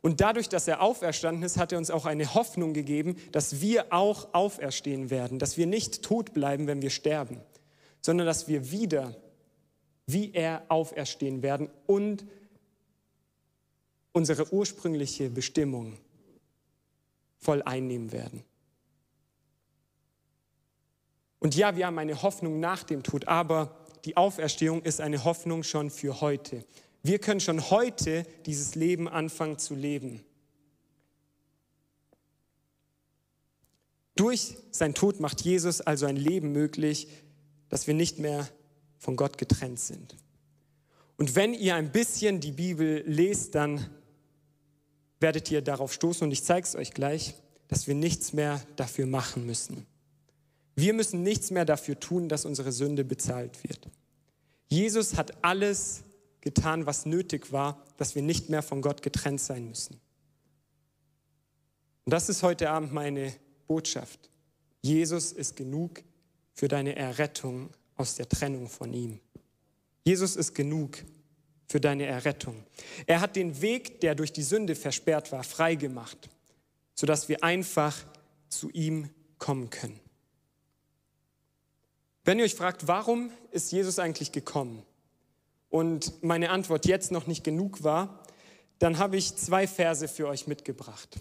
Und 0.00 0.20
dadurch, 0.20 0.48
dass 0.48 0.66
er 0.66 0.80
auferstanden 0.80 1.44
ist, 1.44 1.58
hat 1.58 1.70
er 1.70 1.78
uns 1.78 1.90
auch 1.90 2.06
eine 2.06 2.34
Hoffnung 2.34 2.72
gegeben, 2.72 3.16
dass 3.30 3.60
wir 3.60 3.92
auch 3.92 4.34
auferstehen 4.34 5.10
werden, 5.10 5.38
dass 5.38 5.56
wir 5.56 5.66
nicht 5.66 6.02
tot 6.02 6.34
bleiben, 6.34 6.66
wenn 6.66 6.82
wir 6.82 6.90
sterben, 6.90 7.40
sondern 8.00 8.26
dass 8.26 8.48
wir 8.48 8.72
wieder 8.72 9.14
wie 10.12 10.32
er 10.32 10.64
auferstehen 10.68 11.42
werden 11.42 11.68
und 11.86 12.24
unsere 14.12 14.52
ursprüngliche 14.52 15.30
Bestimmung 15.30 15.98
voll 17.38 17.62
einnehmen 17.62 18.12
werden. 18.12 18.44
Und 21.38 21.56
ja, 21.56 21.76
wir 21.76 21.86
haben 21.86 21.98
eine 21.98 22.22
Hoffnung 22.22 22.60
nach 22.60 22.84
dem 22.84 23.02
Tod, 23.02 23.26
aber 23.26 23.76
die 24.04 24.16
Auferstehung 24.16 24.82
ist 24.82 25.00
eine 25.00 25.24
Hoffnung 25.24 25.62
schon 25.64 25.90
für 25.90 26.20
heute. 26.20 26.64
Wir 27.02 27.18
können 27.18 27.40
schon 27.40 27.70
heute 27.70 28.24
dieses 28.46 28.76
Leben 28.76 29.08
anfangen 29.08 29.58
zu 29.58 29.74
leben. 29.74 30.24
Durch 34.14 34.56
sein 34.70 34.94
Tod 34.94 35.18
macht 35.18 35.40
Jesus 35.40 35.80
also 35.80 36.06
ein 36.06 36.16
Leben 36.16 36.52
möglich, 36.52 37.08
das 37.68 37.86
wir 37.86 37.94
nicht 37.94 38.18
mehr 38.18 38.48
von 39.02 39.16
Gott 39.16 39.36
getrennt 39.36 39.80
sind. 39.80 40.16
Und 41.16 41.34
wenn 41.34 41.54
ihr 41.54 41.74
ein 41.74 41.90
bisschen 41.90 42.38
die 42.38 42.52
Bibel 42.52 43.02
lest, 43.04 43.56
dann 43.56 43.90
werdet 45.18 45.50
ihr 45.50 45.60
darauf 45.60 45.92
stoßen, 45.92 46.24
und 46.24 46.30
ich 46.30 46.44
zeige 46.44 46.64
es 46.64 46.76
euch 46.76 46.92
gleich, 46.92 47.34
dass 47.66 47.88
wir 47.88 47.96
nichts 47.96 48.32
mehr 48.32 48.62
dafür 48.76 49.06
machen 49.06 49.44
müssen. 49.44 49.86
Wir 50.76 50.94
müssen 50.94 51.24
nichts 51.24 51.50
mehr 51.50 51.64
dafür 51.64 51.98
tun, 51.98 52.28
dass 52.28 52.44
unsere 52.44 52.70
Sünde 52.70 53.04
bezahlt 53.04 53.64
wird. 53.64 53.90
Jesus 54.68 55.16
hat 55.16 55.44
alles 55.44 56.04
getan, 56.40 56.86
was 56.86 57.04
nötig 57.04 57.50
war, 57.50 57.84
dass 57.96 58.14
wir 58.14 58.22
nicht 58.22 58.50
mehr 58.50 58.62
von 58.62 58.82
Gott 58.82 59.02
getrennt 59.02 59.40
sein 59.40 59.68
müssen. 59.68 60.00
Und 62.04 62.12
das 62.12 62.28
ist 62.28 62.44
heute 62.44 62.70
Abend 62.70 62.92
meine 62.92 63.34
Botschaft. 63.66 64.30
Jesus 64.80 65.32
ist 65.32 65.56
genug 65.56 66.04
für 66.54 66.68
deine 66.68 66.94
Errettung 66.94 67.70
aus 67.96 68.14
der 68.14 68.28
Trennung 68.28 68.68
von 68.68 68.92
ihm. 68.92 69.20
Jesus 70.04 70.36
ist 70.36 70.54
genug 70.54 70.98
für 71.68 71.80
deine 71.80 72.06
Errettung. 72.06 72.64
Er 73.06 73.20
hat 73.20 73.36
den 73.36 73.62
Weg, 73.62 74.00
der 74.00 74.14
durch 74.14 74.32
die 74.32 74.42
Sünde 74.42 74.74
versperrt 74.74 75.32
war, 75.32 75.42
freigemacht, 75.44 76.28
sodass 76.94 77.28
wir 77.28 77.42
einfach 77.42 77.96
zu 78.48 78.70
ihm 78.70 79.10
kommen 79.38 79.70
können. 79.70 79.98
Wenn 82.24 82.38
ihr 82.38 82.44
euch 82.44 82.54
fragt, 82.54 82.86
warum 82.86 83.30
ist 83.50 83.72
Jesus 83.72 83.98
eigentlich 83.98 84.32
gekommen 84.32 84.84
und 85.70 86.22
meine 86.22 86.50
Antwort 86.50 86.86
jetzt 86.86 87.10
noch 87.10 87.26
nicht 87.26 87.42
genug 87.42 87.82
war, 87.82 88.22
dann 88.78 88.98
habe 88.98 89.16
ich 89.16 89.36
zwei 89.36 89.66
Verse 89.66 90.06
für 90.08 90.28
euch 90.28 90.46
mitgebracht. 90.46 91.18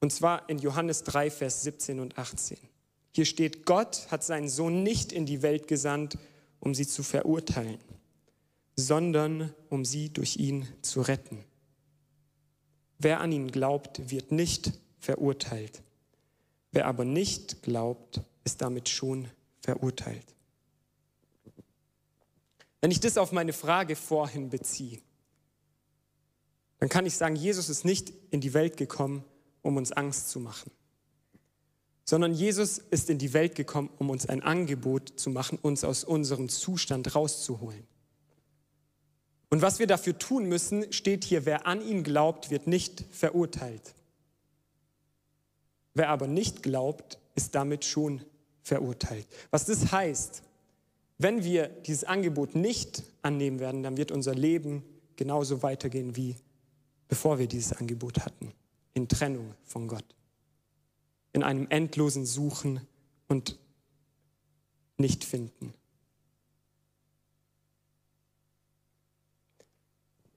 Und 0.00 0.12
zwar 0.12 0.48
in 0.48 0.58
Johannes 0.58 1.02
3, 1.04 1.30
Vers 1.30 1.62
17 1.62 1.98
und 2.00 2.18
18. 2.18 2.58
Hier 3.16 3.24
steht, 3.24 3.64
Gott 3.64 4.08
hat 4.10 4.22
seinen 4.22 4.50
Sohn 4.50 4.82
nicht 4.82 5.10
in 5.10 5.24
die 5.24 5.40
Welt 5.40 5.68
gesandt, 5.68 6.18
um 6.60 6.74
sie 6.74 6.86
zu 6.86 7.02
verurteilen, 7.02 7.78
sondern 8.76 9.54
um 9.70 9.86
sie 9.86 10.12
durch 10.12 10.36
ihn 10.36 10.68
zu 10.82 11.00
retten. 11.00 11.42
Wer 12.98 13.20
an 13.20 13.32
ihn 13.32 13.50
glaubt, 13.50 14.10
wird 14.10 14.32
nicht 14.32 14.70
verurteilt. 14.98 15.82
Wer 16.72 16.86
aber 16.86 17.06
nicht 17.06 17.62
glaubt, 17.62 18.20
ist 18.44 18.60
damit 18.60 18.90
schon 18.90 19.30
verurteilt. 19.60 20.34
Wenn 22.82 22.90
ich 22.90 23.00
das 23.00 23.16
auf 23.16 23.32
meine 23.32 23.54
Frage 23.54 23.96
vorhin 23.96 24.50
beziehe, 24.50 25.00
dann 26.80 26.90
kann 26.90 27.06
ich 27.06 27.16
sagen, 27.16 27.36
Jesus 27.36 27.70
ist 27.70 27.86
nicht 27.86 28.12
in 28.30 28.42
die 28.42 28.52
Welt 28.52 28.76
gekommen, 28.76 29.24
um 29.62 29.78
uns 29.78 29.90
Angst 29.90 30.28
zu 30.28 30.38
machen, 30.38 30.70
sondern 32.08 32.32
Jesus 32.32 32.78
ist 32.78 33.10
in 33.10 33.18
die 33.18 33.34
Welt 33.34 33.56
gekommen, 33.56 33.90
um 33.98 34.10
uns 34.10 34.26
ein 34.26 34.42
Angebot 34.42 35.12
zu 35.16 35.28
machen, 35.28 35.58
uns 35.60 35.82
aus 35.84 36.04
unserem 36.04 36.48
Zustand 36.48 37.14
rauszuholen. 37.14 37.84
Und 39.50 39.60
was 39.60 39.80
wir 39.80 39.88
dafür 39.88 40.16
tun 40.16 40.46
müssen, 40.46 40.92
steht 40.92 41.24
hier, 41.24 41.44
wer 41.46 41.66
an 41.66 41.86
ihn 41.86 42.04
glaubt, 42.04 42.50
wird 42.50 42.68
nicht 42.68 43.04
verurteilt. 43.10 43.94
Wer 45.94 46.10
aber 46.10 46.28
nicht 46.28 46.62
glaubt, 46.62 47.18
ist 47.34 47.54
damit 47.54 47.84
schon 47.84 48.22
verurteilt. 48.62 49.26
Was 49.50 49.64
das 49.64 49.90
heißt, 49.92 50.42
wenn 51.18 51.42
wir 51.42 51.68
dieses 51.68 52.04
Angebot 52.04 52.54
nicht 52.54 53.02
annehmen 53.22 53.58
werden, 53.58 53.82
dann 53.82 53.96
wird 53.96 54.12
unser 54.12 54.34
Leben 54.34 54.84
genauso 55.16 55.62
weitergehen 55.62 56.14
wie 56.14 56.36
bevor 57.08 57.38
wir 57.38 57.46
dieses 57.46 57.72
Angebot 57.72 58.24
hatten. 58.24 58.52
In 58.94 59.08
Trennung 59.08 59.54
von 59.64 59.88
Gott. 59.88 60.04
In 61.36 61.42
einem 61.42 61.66
endlosen 61.68 62.24
Suchen 62.24 62.80
und 63.28 63.58
Nichtfinden. 64.96 65.74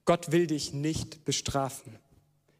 Gott 0.04 0.30
will 0.30 0.46
dich 0.46 0.74
nicht 0.74 1.24
bestrafen. 1.24 1.98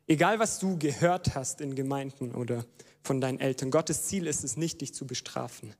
Egal, 0.06 0.38
was 0.38 0.58
du 0.58 0.78
gehört 0.78 1.34
hast 1.34 1.60
in 1.60 1.74
Gemeinden 1.74 2.34
oder 2.34 2.64
von 3.02 3.20
deinen 3.20 3.40
Eltern, 3.40 3.70
Gottes 3.70 4.04
Ziel 4.04 4.26
ist 4.26 4.42
es 4.42 4.56
nicht, 4.56 4.80
dich 4.80 4.94
zu 4.94 5.06
bestrafen. 5.06 5.74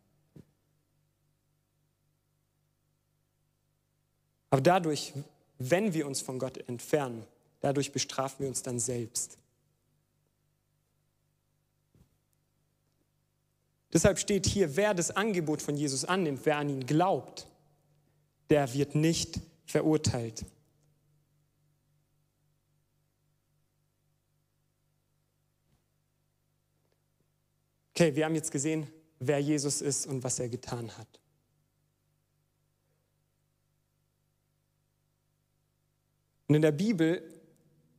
Aber 4.50 4.60
dadurch, 4.60 5.14
wenn 5.58 5.94
wir 5.94 6.06
uns 6.06 6.20
von 6.20 6.38
Gott 6.38 6.58
entfernen, 6.68 7.24
dadurch 7.60 7.90
bestrafen 7.90 8.40
wir 8.40 8.48
uns 8.48 8.62
dann 8.62 8.78
selbst. 8.78 9.38
Deshalb 13.92 14.18
steht 14.18 14.46
hier, 14.46 14.76
wer 14.76 14.94
das 14.94 15.10
Angebot 15.10 15.62
von 15.62 15.76
Jesus 15.76 16.04
annimmt, 16.04 16.40
wer 16.44 16.56
an 16.56 16.68
ihn 16.68 16.86
glaubt, 16.86 17.46
der 18.48 18.72
wird 18.72 18.94
nicht 18.94 19.40
verurteilt. 19.66 20.44
Okay, 27.90 28.14
wir 28.14 28.24
haben 28.24 28.34
jetzt 28.34 28.52
gesehen, 28.52 28.86
wer 29.18 29.40
Jesus 29.40 29.82
ist 29.82 30.06
und 30.06 30.24
was 30.24 30.38
er 30.38 30.48
getan 30.48 30.96
hat. 30.96 31.20
Und 36.48 36.54
in 36.54 36.62
der 36.62 36.72
Bibel 36.72 37.22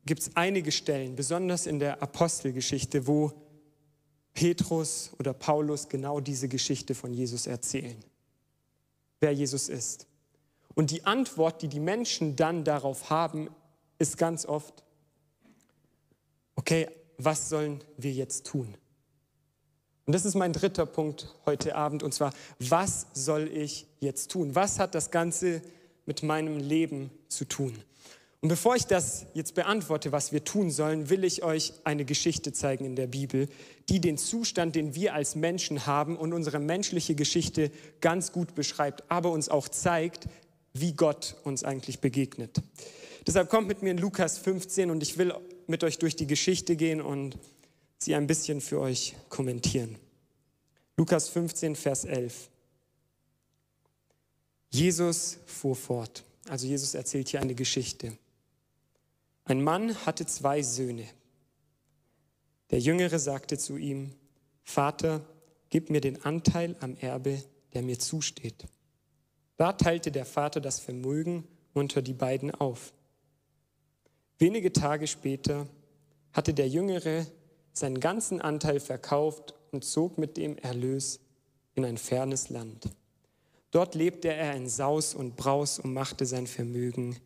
gibt 0.05 0.21
es 0.21 0.35
einige 0.35 0.71
Stellen, 0.71 1.15
besonders 1.15 1.67
in 1.67 1.79
der 1.79 2.01
Apostelgeschichte, 2.01 3.07
wo 3.07 3.31
Petrus 4.33 5.11
oder 5.19 5.33
Paulus 5.33 5.89
genau 5.89 6.19
diese 6.19 6.47
Geschichte 6.47 6.95
von 6.95 7.13
Jesus 7.13 7.47
erzählen, 7.47 7.97
wer 9.19 9.31
Jesus 9.31 9.69
ist. 9.69 10.07
Und 10.73 10.91
die 10.91 11.05
Antwort, 11.05 11.61
die 11.61 11.67
die 11.67 11.79
Menschen 11.79 12.35
dann 12.35 12.63
darauf 12.63 13.09
haben, 13.09 13.49
ist 13.99 14.17
ganz 14.17 14.45
oft, 14.45 14.83
okay, 16.55 16.87
was 17.17 17.49
sollen 17.49 17.83
wir 17.97 18.11
jetzt 18.11 18.47
tun? 18.47 18.75
Und 20.05 20.13
das 20.13 20.25
ist 20.25 20.35
mein 20.35 20.53
dritter 20.53 20.85
Punkt 20.85 21.35
heute 21.45 21.75
Abend, 21.75 22.03
und 22.03 22.13
zwar, 22.13 22.33
was 22.59 23.07
soll 23.13 23.47
ich 23.47 23.87
jetzt 23.99 24.31
tun? 24.31 24.55
Was 24.55 24.79
hat 24.79 24.95
das 24.95 25.11
Ganze 25.11 25.61
mit 26.05 26.23
meinem 26.23 26.57
Leben 26.57 27.11
zu 27.27 27.45
tun? 27.45 27.77
Und 28.41 28.49
bevor 28.49 28.75
ich 28.75 28.87
das 28.87 29.27
jetzt 29.35 29.53
beantworte, 29.53 30.11
was 30.11 30.31
wir 30.31 30.43
tun 30.43 30.71
sollen, 30.71 31.11
will 31.11 31.23
ich 31.23 31.43
euch 31.43 31.73
eine 31.83 32.05
Geschichte 32.05 32.51
zeigen 32.53 32.85
in 32.85 32.95
der 32.95 33.05
Bibel, 33.05 33.47
die 33.87 34.01
den 34.01 34.17
Zustand, 34.17 34.75
den 34.75 34.95
wir 34.95 35.13
als 35.13 35.35
Menschen 35.35 35.85
haben 35.85 36.17
und 36.17 36.33
unsere 36.33 36.57
menschliche 36.57 37.13
Geschichte 37.13 37.71
ganz 38.01 38.31
gut 38.31 38.55
beschreibt, 38.55 39.03
aber 39.11 39.31
uns 39.31 39.47
auch 39.47 39.69
zeigt, 39.69 40.25
wie 40.73 40.93
Gott 40.93 41.35
uns 41.43 41.63
eigentlich 41.63 41.99
begegnet. 41.99 42.63
Deshalb 43.27 43.49
kommt 43.49 43.67
mit 43.67 43.83
mir 43.83 43.91
in 43.91 43.99
Lukas 43.99 44.39
15 44.39 44.89
und 44.89 45.03
ich 45.03 45.19
will 45.19 45.35
mit 45.67 45.83
euch 45.83 45.99
durch 45.99 46.15
die 46.15 46.25
Geschichte 46.25 46.75
gehen 46.75 46.99
und 46.99 47.37
sie 47.99 48.15
ein 48.15 48.25
bisschen 48.25 48.59
für 48.59 48.79
euch 48.79 49.15
kommentieren. 49.29 49.97
Lukas 50.97 51.29
15, 51.29 51.75
Vers 51.75 52.05
11. 52.05 52.49
Jesus 54.71 55.37
fuhr 55.45 55.75
fort. 55.75 56.23
Also 56.49 56.65
Jesus 56.65 56.95
erzählt 56.95 57.29
hier 57.29 57.41
eine 57.41 57.53
Geschichte. 57.53 58.17
Ein 59.43 59.63
Mann 59.63 59.95
hatte 60.05 60.25
zwei 60.25 60.61
Söhne. 60.61 61.05
Der 62.69 62.79
Jüngere 62.79 63.19
sagte 63.19 63.57
zu 63.57 63.77
ihm, 63.77 64.13
Vater, 64.63 65.25
gib 65.69 65.89
mir 65.89 66.01
den 66.01 66.23
Anteil 66.23 66.75
am 66.79 66.95
Erbe, 66.95 67.43
der 67.73 67.81
mir 67.81 67.99
zusteht. 67.99 68.65
Da 69.57 69.73
teilte 69.73 70.11
der 70.11 70.25
Vater 70.25 70.61
das 70.61 70.79
Vermögen 70.79 71.47
unter 71.73 72.01
die 72.01 72.13
beiden 72.13 72.51
auf. 72.51 72.93
Wenige 74.37 74.73
Tage 74.73 75.07
später 75.07 75.67
hatte 76.33 76.53
der 76.53 76.67
Jüngere 76.67 77.25
seinen 77.73 77.99
ganzen 77.99 78.41
Anteil 78.41 78.79
verkauft 78.79 79.53
und 79.71 79.83
zog 79.83 80.17
mit 80.17 80.37
dem 80.37 80.57
Erlös 80.57 81.19
in 81.73 81.85
ein 81.85 81.97
fernes 81.97 82.49
Land. 82.49 82.89
Dort 83.71 83.95
lebte 83.95 84.33
er 84.33 84.55
in 84.55 84.67
Saus 84.67 85.13
und 85.13 85.37
Braus 85.37 85.79
und 85.79 85.93
machte 85.93 86.25
sein 86.25 86.47
Vermögen 86.47 87.17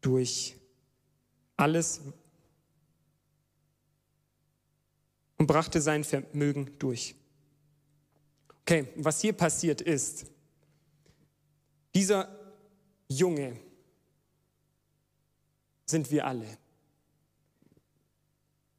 durch 0.00 0.57
alles 1.58 2.00
und 5.36 5.46
brachte 5.46 5.80
sein 5.80 6.04
Vermögen 6.04 6.70
durch. 6.78 7.14
Okay, 8.62 8.88
was 8.96 9.20
hier 9.20 9.32
passiert 9.32 9.80
ist, 9.80 10.26
dieser 11.94 12.28
Junge 13.08 13.56
sind 15.86 16.10
wir 16.10 16.26
alle. 16.26 16.46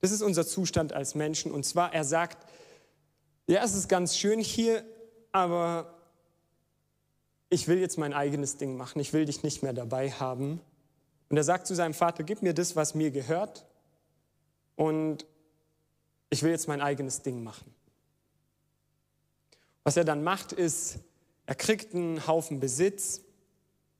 Das 0.02 0.12
ist 0.12 0.22
unser 0.22 0.46
Zustand 0.46 0.94
als 0.94 1.15
Menschen. 1.15 1.52
Und 1.52 1.65
zwar, 1.65 1.94
er 1.94 2.04
sagt, 2.04 2.50
ja, 3.48 3.63
es 3.63 3.74
ist 3.74 3.89
ganz 3.89 4.15
schön 4.15 4.39
hier, 4.39 4.86
aber 5.32 5.98
ich 7.50 7.68
will 7.68 7.80
jetzt 7.80 7.98
mein 7.98 8.13
eigenes 8.13 8.58
Ding 8.58 8.78
machen. 8.78 9.00
Ich 9.00 9.12
will 9.12 9.26
dich 9.26 9.44
nicht 9.44 9.63
mehr 9.63 9.74
dabei 9.74 10.12
haben. 10.12 10.62
Und 11.30 11.38
er 11.38 11.44
sagt 11.44 11.68
zu 11.68 11.76
seinem 11.76 11.94
Vater, 11.94 12.24
gib 12.24 12.42
mir 12.42 12.54
das, 12.54 12.76
was 12.76 12.96
mir 12.96 13.12
gehört 13.12 13.65
und 14.76 15.26
ich 16.30 16.44
will 16.44 16.52
jetzt 16.52 16.68
mein 16.68 16.82
eigenes 16.82 17.22
Ding 17.22 17.44
machen. 17.44 17.74
Was 19.84 19.98
er 19.98 20.04
dann 20.04 20.24
macht, 20.24 20.52
ist, 20.52 21.00
er 21.46 21.56
kriegt 21.56 21.96
einen 21.96 22.28
Haufen 22.28 22.60
Besitz 22.60 23.22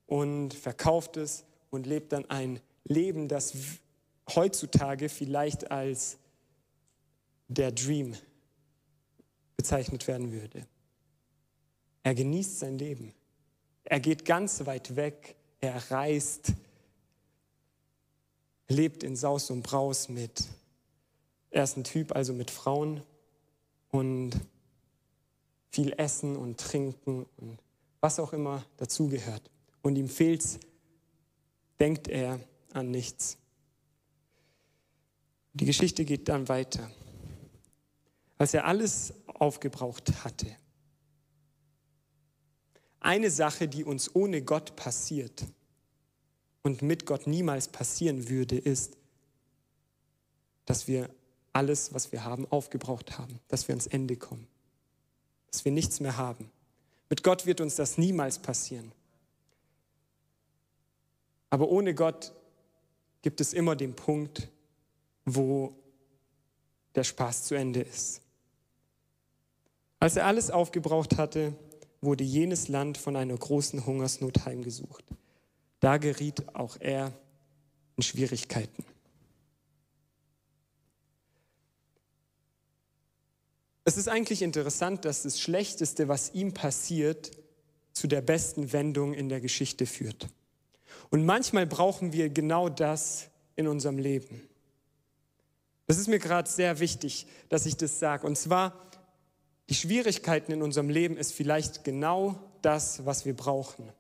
und 0.06 0.54
verkauft 0.54 1.18
es 1.18 1.46
und 1.70 1.86
lebt 1.86 2.12
dann 2.12 2.30
ein 2.30 2.60
Leben, 2.84 3.28
das 3.28 3.54
heutzutage 4.36 5.10
vielleicht 5.10 5.72
als 5.72 6.18
der 7.48 7.72
Dream 7.72 8.16
bezeichnet 9.58 10.08
werden 10.08 10.32
würde. 10.32 10.66
Er 12.04 12.16
genießt 12.16 12.60
sein 12.60 12.78
Leben. 12.78 13.14
Er 13.84 14.00
geht 14.00 14.26
ganz 14.26 14.66
weit 14.66 14.96
weg. 14.96 15.36
Er 15.60 15.92
reist 15.92 16.54
lebt 18.70 19.04
in 19.04 19.16
Saus 19.16 19.50
und 19.50 19.64
Braus 19.64 20.08
mit, 20.08 20.46
er 21.50 21.64
ist 21.64 21.76
ein 21.76 21.84
Typ, 21.84 22.16
also 22.16 22.34
mit 22.34 22.52
Frauen 22.52 23.02
und 23.90 24.32
viel 25.72 25.94
Essen 25.98 26.38
und 26.38 26.60
Trinken 26.60 27.26
und 27.38 27.60
was 28.00 28.20
auch 28.20 28.32
immer 28.32 28.64
dazugehört. 28.78 29.50
Und 29.82 29.96
ihm 29.98 30.08
fehlt's, 30.08 30.60
denkt 31.80 32.08
er 32.08 32.40
an 32.72 32.92
nichts. 32.92 33.38
Die 35.54 35.66
Geschichte 35.66 36.06
geht 36.06 36.30
dann 36.30 36.48
weiter. 36.48 36.90
Als 38.38 38.54
er 38.54 38.66
alles 38.66 39.14
aufgebraucht 39.28 40.24
hatte, 40.24 40.56
eine 43.00 43.32
Sache, 43.32 43.68
die 43.68 43.84
uns 43.84 44.14
ohne 44.14 44.42
Gott 44.42 44.76
passiert, 44.76 45.46
und 46.70 46.84
mit 46.84 47.08
Gott 47.08 47.26
niemals 47.26 47.68
passieren 47.68 48.30
würde, 48.30 48.56
ist, 48.56 48.96
dass 50.66 50.88
wir 50.88 51.10
alles, 51.52 51.96
was 51.96 52.12
wir 52.12 52.24
haben, 52.24 52.46
aufgebraucht 52.52 53.18
haben, 53.18 53.40
dass 53.48 53.68
wir 53.68 53.74
ans 53.74 53.88
Ende 53.88 54.16
kommen, 54.16 54.48
dass 55.50 55.66
wir 55.66 55.72
nichts 55.72 56.00
mehr 56.00 56.16
haben. 56.16 56.52
Mit 57.10 57.24
Gott 57.24 57.48
wird 57.48 57.60
uns 57.60 57.76
das 57.76 57.98
niemals 57.98 58.38
passieren. 58.38 58.92
Aber 61.50 61.70
ohne 61.70 61.96
Gott 61.96 62.34
gibt 63.24 63.42
es 63.42 63.54
immer 63.54 63.76
den 63.76 63.96
Punkt, 63.96 64.48
wo 65.26 65.74
der 66.94 67.04
Spaß 67.04 67.46
zu 67.46 67.56
Ende 67.56 67.82
ist. 67.82 68.22
Als 70.00 70.18
er 70.18 70.28
alles 70.28 70.52
aufgebraucht 70.52 71.18
hatte, 71.18 71.56
wurde 72.00 72.24
jenes 72.24 72.68
Land 72.68 73.00
von 73.00 73.16
einer 73.16 73.36
großen 73.36 73.88
Hungersnot 73.88 74.46
heimgesucht. 74.46 75.04
Da 75.80 75.98
geriet 75.98 76.56
auch 76.56 76.78
er 76.80 77.14
in 77.96 78.04
Schwierigkeiten. 78.04 78.84
Es 83.86 83.98
ist 83.98 84.08
eigentlich 84.08 84.42
interessant, 84.42 85.04
dass 85.06 85.24
das 85.24 85.40
Schlechteste, 85.40 86.08
was 86.08 86.34
ihm 86.34 86.54
passiert, 86.54 87.32
zu 87.94 88.08
der 88.08 88.22
besten 88.22 88.72
Wendung 88.72 89.14
in 89.14 89.30
der 89.30 89.42
Geschichte 89.42 89.86
führt. 89.86 90.28
Und 91.10 91.26
manchmal 91.26 91.66
brauchen 91.66 92.14
wir 92.14 92.30
genau 92.30 92.70
das 92.70 93.30
in 93.56 93.68
unserem 93.68 93.98
Leben. 93.98 94.48
Das 95.88 95.98
ist 95.98 96.08
mir 96.08 96.20
gerade 96.20 96.48
sehr 96.48 96.80
wichtig, 96.80 97.26
dass 97.50 97.66
ich 97.66 97.78
das 97.78 97.98
sage. 97.98 98.28
Und 98.28 98.38
zwar, 98.38 98.92
die 99.70 99.76
Schwierigkeiten 99.76 100.52
in 100.52 100.62
unserem 100.62 100.90
Leben 100.90 101.18
ist 101.18 101.34
vielleicht 101.34 101.84
genau 101.84 102.40
das, 102.62 103.06
was 103.06 103.26
wir 103.26 103.36
brauchen, 103.36 103.92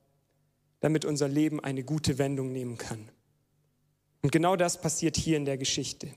damit 0.79 1.05
unser 1.05 1.27
Leben 1.27 1.59
eine 1.59 1.83
gute 1.83 2.17
Wendung 2.17 2.51
nehmen 2.51 2.77
kann. 2.77 3.09
Und 4.21 4.31
genau 4.31 4.55
das 4.55 4.81
passiert 4.81 5.17
hier 5.17 5.37
in 5.37 5.45
der 5.45 5.57
Geschichte. 5.57 6.09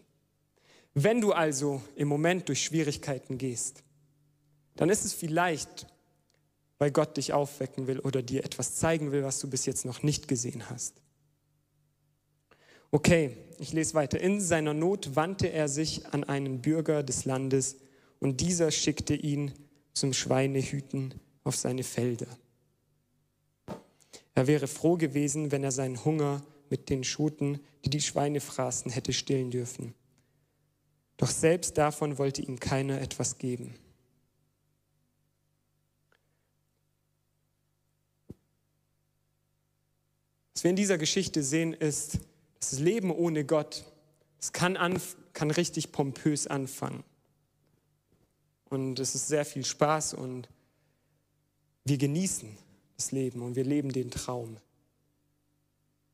Wenn 0.95 1.21
du 1.21 1.33
also 1.33 1.83
im 1.97 2.09
Moment 2.09 2.49
durch 2.49 2.63
Schwierigkeiten 2.63 3.39
gehst, 3.39 3.83
dann 4.77 4.91
ist 4.91 5.05
es 5.05 5.13
vielleicht, 5.13 5.87
weil 6.79 6.91
Gott 6.91 7.17
dich 7.17 7.33
aufwecken 7.33 7.87
will 7.87 8.01
oder 8.01 8.23
dir 8.23 8.45
etwas 8.45 8.77
zeigen 8.77 9.13
will, 9.13 9.23
was 9.23 9.39
du 9.39 9.49
bis 9.49 9.67
jetzt 9.67 9.85
noch 9.85 10.03
nicht 10.03 10.29
gesehen 10.29 10.69
hast. 10.69 11.01
Okay, 12.91 13.39
ich 13.59 13.73
lese 13.73 13.95
weiter. 13.95 14.21
In 14.21 14.41
seiner 14.41 14.75
Not 14.75 15.17
wandte 15.17 15.51
er 15.51 15.69
sich 15.69 16.07
an 16.09 16.25
einen 16.25 16.61
Bürger 16.61 17.03
des 17.03 17.25
Landes 17.25 17.77
und 18.21 18.41
dieser 18.41 18.71
schickte 18.71 19.15
ihn 19.15 19.53
zum 19.95 20.13
Schweinehüten 20.13 21.15
auf 21.43 21.57
seine 21.57 21.85
Felder. 21.85 22.27
Er 24.35 24.47
wäre 24.47 24.67
froh 24.67 24.97
gewesen, 24.97 25.53
wenn 25.53 25.65
er 25.65 25.73
seinen 25.73 26.05
Hunger 26.05 26.43
mit 26.71 26.89
den 26.89 27.05
Schoten, 27.05 27.61
die 27.85 27.91
die 27.91 28.01
Schweine 28.01 28.41
fraßen, 28.41 28.91
hätte 28.91 29.13
stillen 29.13 29.51
dürfen. 29.51 29.95
Doch 31.19 31.31
selbst 31.31 31.77
davon 31.77 32.19
wollte 32.19 32.43
ihm 32.43 32.59
keiner 32.59 33.01
etwas 33.01 33.39
geben. 33.39 33.75
Was 40.55 40.65
wir 40.65 40.71
in 40.71 40.77
dieser 40.77 40.99
Geschichte 40.99 41.43
sehen, 41.43 41.75
ist, 41.75 42.19
das 42.59 42.79
Leben 42.79 43.11
ohne 43.11 43.45
Gott, 43.45 43.85
es 44.41 44.53
kann, 44.53 44.79
kann 45.33 45.51
richtig 45.51 45.93
pompös 45.93 46.47
anfangen. 46.47 47.05
Und 48.71 48.99
es 48.99 49.15
ist 49.15 49.29
sehr 49.29 49.45
viel 49.45 49.65
Spaß 49.65 50.15
und 50.15 50.49
wir 51.85 51.99
genießen 51.99 52.57
das 53.03 53.11
Leben 53.13 53.43
und 53.43 53.57
wir 53.57 53.65
leben 53.65 53.93
den 53.93 54.11
Traum. 54.11 54.57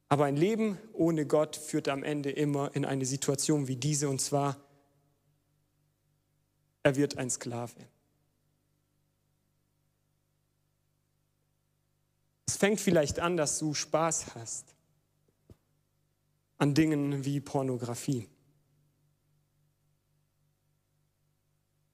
Aber 0.09 0.25
ein 0.25 0.37
Leben 0.37 0.79
ohne 0.95 1.27
Gott 1.27 1.55
führt 1.55 1.89
am 1.89 2.03
Ende 2.03 2.31
immer 2.31 2.75
in 2.75 2.87
eine 2.87 3.05
Situation 3.05 3.69
wie 3.69 3.77
diese 3.77 4.09
und 4.09 4.23
zwar, 4.23 4.57
er 6.83 6.97
wird 6.97 7.19
ein 7.19 7.29
Sklave. 7.29 7.75
Es 12.47 12.57
fängt 12.57 12.81
vielleicht 12.81 13.21
an, 13.21 13.37
dass 13.37 13.59
du 13.59 13.75
Spaß 13.75 14.35
hast 14.35 14.75
an 16.57 16.75
Dingen 16.75 17.25
wie 17.25 17.41
Pornografie. 17.41 18.27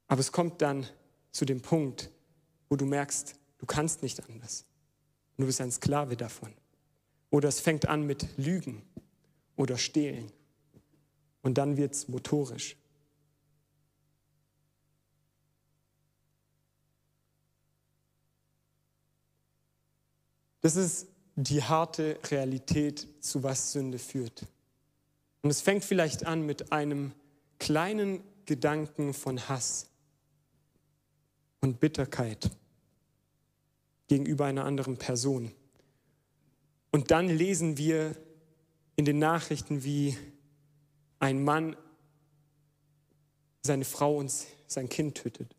Aber 0.07 0.21
es 0.21 0.31
kommt 0.31 0.63
dann 0.63 0.87
zu 1.33 1.45
dem 1.45 1.61
Punkt, 1.61 2.11
wo 2.69 2.77
du 2.77 2.87
merkst, 2.87 3.35
du 3.59 3.67
kannst 3.67 4.03
nicht 4.03 4.27
anders. 4.29 4.65
Du 5.37 5.47
bist 5.47 5.61
ein 5.61 5.73
Sklave 5.73 6.17
davon. 6.17 6.53
Oder 7.31 7.49
es 7.49 7.61
fängt 7.61 7.89
an 7.89 8.07
mit 8.07 8.27
Lügen 8.37 8.83
oder 9.57 9.77
Stehlen. 9.77 10.31
Und 11.43 11.59
dann 11.59 11.77
wird 11.77 11.95
es 11.95 12.09
motorisch. 12.09 12.77
Das 20.61 20.77
ist 20.77 21.09
die 21.37 21.63
harte 21.63 22.19
Realität, 22.31 23.07
zu 23.21 23.43
was 23.43 23.73
Sünde 23.73 23.99
führt. 23.99 24.47
Und 25.43 25.51
es 25.51 25.61
fängt 25.61 25.85
vielleicht 25.85 26.25
an 26.25 26.47
mit 26.47 26.73
einem 26.73 27.13
kleinen 27.59 28.23
Gedanken 28.47 29.13
von 29.13 29.49
Hass 29.49 29.91
und 31.61 31.81
Bitterkeit 31.81 32.51
gegenüber 34.09 34.45
einer 34.45 34.65
anderen 34.65 34.97
Person. 34.97 35.53
Und 36.91 37.11
dann 37.11 37.29
lesen 37.29 37.77
wir 37.79 38.17
in 38.97 39.05
den 39.05 39.19
Nachrichten, 39.19 39.83
wie 39.85 40.17
ein 41.19 41.43
Mann 41.43 41.77
seine 43.63 43.85
Frau 43.85 44.19
und 44.19 44.33
sein 44.67 44.89
Kind 44.89 45.17
tötet. 45.17 45.57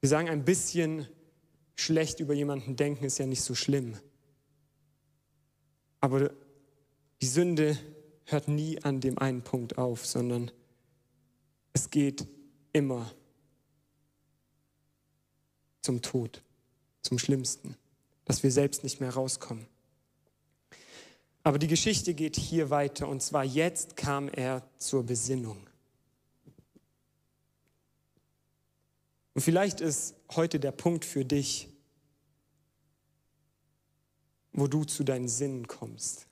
Wir 0.00 0.08
sagen 0.08 0.28
ein 0.28 0.44
bisschen 0.44 1.06
schlecht 1.74 2.20
über 2.20 2.34
jemanden 2.34 2.76
denken, 2.76 3.04
ist 3.04 3.18
ja 3.18 3.26
nicht 3.26 3.42
so 3.42 3.54
schlimm. 3.54 3.96
Aber 6.00 6.30
die 7.20 7.26
Sünde 7.26 7.78
hört 8.24 8.48
nie 8.48 8.82
an 8.82 9.00
dem 9.00 9.18
einen 9.18 9.42
Punkt 9.42 9.76
auf, 9.76 10.06
sondern 10.06 10.50
es 11.72 11.90
geht 11.90 12.26
immer 12.72 13.12
zum 15.82 16.02
Tod, 16.02 16.42
zum 17.02 17.18
Schlimmsten, 17.18 17.76
dass 18.24 18.42
wir 18.42 18.52
selbst 18.52 18.84
nicht 18.84 19.00
mehr 19.00 19.14
rauskommen. 19.14 19.66
Aber 21.42 21.58
die 21.58 21.68
Geschichte 21.68 22.14
geht 22.14 22.36
hier 22.36 22.70
weiter 22.70 23.08
und 23.08 23.22
zwar 23.22 23.44
jetzt 23.44 23.96
kam 23.96 24.28
er 24.28 24.62
zur 24.78 25.04
Besinnung. 25.04 25.66
Und 29.34 29.42
vielleicht 29.42 29.80
ist 29.80 30.14
heute 30.34 30.60
der 30.60 30.72
Punkt 30.72 31.04
für 31.04 31.24
dich, 31.24 31.68
wo 34.52 34.66
du 34.66 34.84
zu 34.84 35.04
deinen 35.04 35.28
Sinnen 35.28 35.66
kommst, 35.66 36.26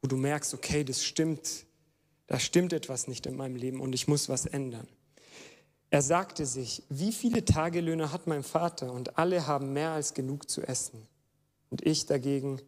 wo 0.00 0.08
du 0.08 0.16
merkst, 0.16 0.54
okay, 0.54 0.84
das 0.84 1.02
stimmt, 1.02 1.66
da 2.26 2.38
stimmt 2.38 2.72
etwas 2.72 3.08
nicht 3.08 3.26
in 3.26 3.36
meinem 3.36 3.56
Leben 3.56 3.80
und 3.80 3.94
ich 3.94 4.06
muss 4.06 4.28
was 4.28 4.46
ändern. 4.46 4.86
Er 5.92 6.00
sagte 6.00 6.46
sich, 6.46 6.82
wie 6.88 7.12
viele 7.12 7.44
Tagelöhner 7.44 8.12
hat 8.12 8.26
mein 8.26 8.42
Vater 8.42 8.90
und 8.90 9.18
alle 9.18 9.46
haben 9.46 9.74
mehr 9.74 9.90
als 9.90 10.14
genug 10.14 10.48
zu 10.48 10.62
essen. 10.62 11.06
Und 11.68 11.86
ich 11.86 12.06
dagegen 12.06 12.62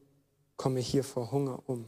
komme 0.59 0.81
hier 0.81 1.03
vor 1.05 1.33
Hunger 1.33 1.63
um. 1.65 1.87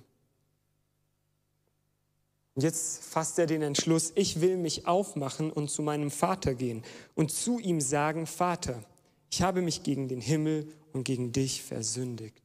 Und 2.54 2.62
jetzt 2.62 3.04
fasst 3.04 3.38
er 3.38 3.44
den 3.44 3.60
Entschluss, 3.60 4.12
ich 4.14 4.40
will 4.40 4.56
mich 4.56 4.86
aufmachen 4.86 5.52
und 5.52 5.70
zu 5.70 5.82
meinem 5.82 6.10
Vater 6.10 6.54
gehen 6.54 6.82
und 7.14 7.30
zu 7.30 7.58
ihm 7.58 7.82
sagen, 7.82 8.26
Vater, 8.26 8.82
ich 9.30 9.42
habe 9.42 9.60
mich 9.60 9.82
gegen 9.82 10.08
den 10.08 10.22
Himmel 10.22 10.72
und 10.94 11.04
gegen 11.04 11.32
dich 11.32 11.62
versündigt. 11.62 12.42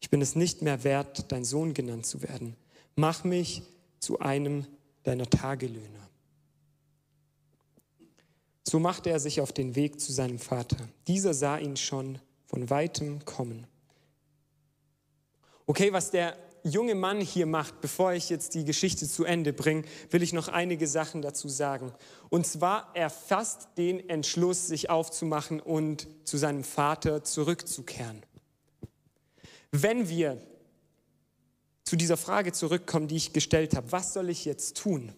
Ich 0.00 0.10
bin 0.10 0.20
es 0.20 0.36
nicht 0.36 0.60
mehr 0.60 0.84
wert, 0.84 1.32
dein 1.32 1.46
Sohn 1.46 1.72
genannt 1.72 2.04
zu 2.04 2.22
werden. 2.22 2.56
Mach 2.94 3.24
mich 3.24 3.62
zu 4.00 4.18
einem 4.18 4.66
deiner 5.04 5.30
Tagelöhner. 5.30 6.07
So 8.68 8.78
machte 8.78 9.08
er 9.08 9.18
sich 9.18 9.40
auf 9.40 9.50
den 9.50 9.76
Weg 9.76 9.98
zu 9.98 10.12
seinem 10.12 10.38
Vater. 10.38 10.76
Dieser 11.06 11.32
sah 11.32 11.56
ihn 11.56 11.78
schon 11.78 12.18
von 12.44 12.68
weitem 12.68 13.24
kommen. 13.24 13.66
Okay, 15.64 15.94
was 15.94 16.10
der 16.10 16.36
junge 16.64 16.94
Mann 16.94 17.22
hier 17.22 17.46
macht, 17.46 17.80
bevor 17.80 18.12
ich 18.12 18.28
jetzt 18.28 18.54
die 18.54 18.66
Geschichte 18.66 19.08
zu 19.08 19.24
Ende 19.24 19.54
bringe, 19.54 19.84
will 20.10 20.22
ich 20.22 20.34
noch 20.34 20.48
einige 20.48 20.86
Sachen 20.86 21.22
dazu 21.22 21.48
sagen. 21.48 21.94
Und 22.28 22.46
zwar, 22.46 22.90
er 22.92 23.10
den 23.78 24.06
Entschluss, 24.06 24.66
sich 24.66 24.90
aufzumachen 24.90 25.60
und 25.60 26.06
zu 26.24 26.36
seinem 26.36 26.62
Vater 26.62 27.24
zurückzukehren. 27.24 28.22
Wenn 29.70 30.10
wir 30.10 30.42
zu 31.84 31.96
dieser 31.96 32.18
Frage 32.18 32.52
zurückkommen, 32.52 33.08
die 33.08 33.16
ich 33.16 33.32
gestellt 33.32 33.74
habe, 33.74 33.92
was 33.92 34.12
soll 34.12 34.28
ich 34.28 34.44
jetzt 34.44 34.76
tun, 34.76 35.14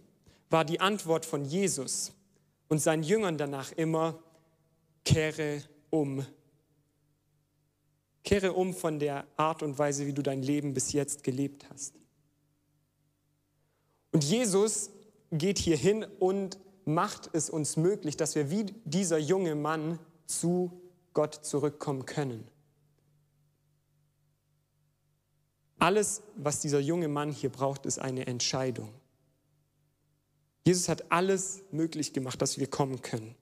war 0.51 0.65
die 0.65 0.79
Antwort 0.79 1.27
von 1.27 1.45
Jesus 1.45 2.13
und 2.71 2.79
seinen 2.79 3.03
Jüngern 3.03 3.37
danach 3.37 3.73
immer, 3.73 4.19
kehre 5.05 5.63
um 5.91 6.25
Kehre 8.25 8.53
um 8.53 8.75
von 8.75 8.99
der 8.99 9.27
Art 9.37 9.63
und 9.63 9.79
Weise, 9.79 10.07
wie 10.07 10.13
du 10.13 10.23
dein 10.23 10.43
Leben 10.43 10.75
bis 10.75 10.93
jetzt 10.93 11.25
gelebt 11.25 11.67
hast. 11.71 11.95
Und 14.13 14.25
Jesus 14.25 14.91
geht 15.33 15.59
hier 15.59 15.77
hin 15.77 16.05
und 16.19 16.59
macht 16.85 17.31
es 17.33 17.49
uns 17.49 17.77
möglich, 17.77 18.17
dass 18.17 18.35
wir 18.35 18.51
wie 18.51 18.67
dieser 18.85 19.19
junge 19.19 19.55
Mann 19.55 19.99
zu 20.27 20.81
Gott 21.15 21.35
zurückkommen 21.35 22.07
können. 22.07 22.47
Alles, 25.79 26.23
was 26.37 26.61
dieser 26.61 26.81
junge 26.81 27.09
Mann 27.09 27.33
hier 27.33 27.51
braucht, 27.51 27.87
ist 27.87 27.99
eine 27.99 28.27
Entscheidung. 28.27 28.93
Jesus 30.65 30.89
hat 30.89 31.11
alles 31.11 31.63
möglich 31.71 32.13
gemacht, 32.13 32.41
dass 32.43 32.59
wir 32.59 32.67
kommen 32.67 33.03
können. 33.03 33.35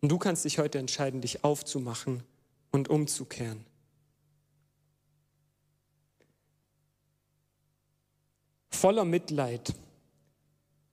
Und 0.00 0.08
du 0.10 0.18
kannst 0.18 0.44
dich 0.44 0.58
heute 0.58 0.78
entscheiden, 0.78 1.20
dich 1.20 1.44
aufzumachen 1.44 2.22
und 2.70 2.88
umzukehren. 2.88 3.64
Voller 8.70 9.04
Mitleid 9.04 9.74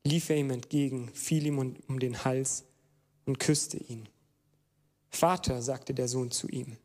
lief 0.05 0.29
er 0.29 0.37
ihm 0.37 0.49
entgegen, 0.51 1.09
fiel 1.13 1.45
ihm 1.45 1.59
um 1.59 1.99
den 1.99 2.23
Hals 2.23 2.63
und 3.25 3.39
küsste 3.39 3.77
ihn. 3.77 4.07
Vater, 5.09 5.61
sagte 5.61 5.93
der 5.93 6.07
Sohn 6.07 6.31
zu 6.31 6.47
ihm, 6.47 6.77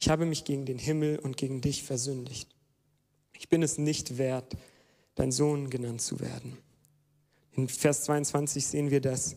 ich 0.00 0.08
habe 0.08 0.24
mich 0.24 0.44
gegen 0.44 0.64
den 0.64 0.78
Himmel 0.78 1.18
und 1.18 1.36
gegen 1.36 1.60
dich 1.60 1.82
versündigt. 1.82 2.48
Ich 3.34 3.48
bin 3.48 3.62
es 3.62 3.76
nicht 3.76 4.16
wert, 4.18 4.56
dein 5.16 5.32
Sohn 5.32 5.68
genannt 5.68 6.00
zu 6.00 6.20
werden. 6.20 6.56
In 7.56 7.68
Vers 7.68 8.04
22 8.04 8.64
sehen 8.64 8.90
wir, 8.90 9.00
dass 9.00 9.34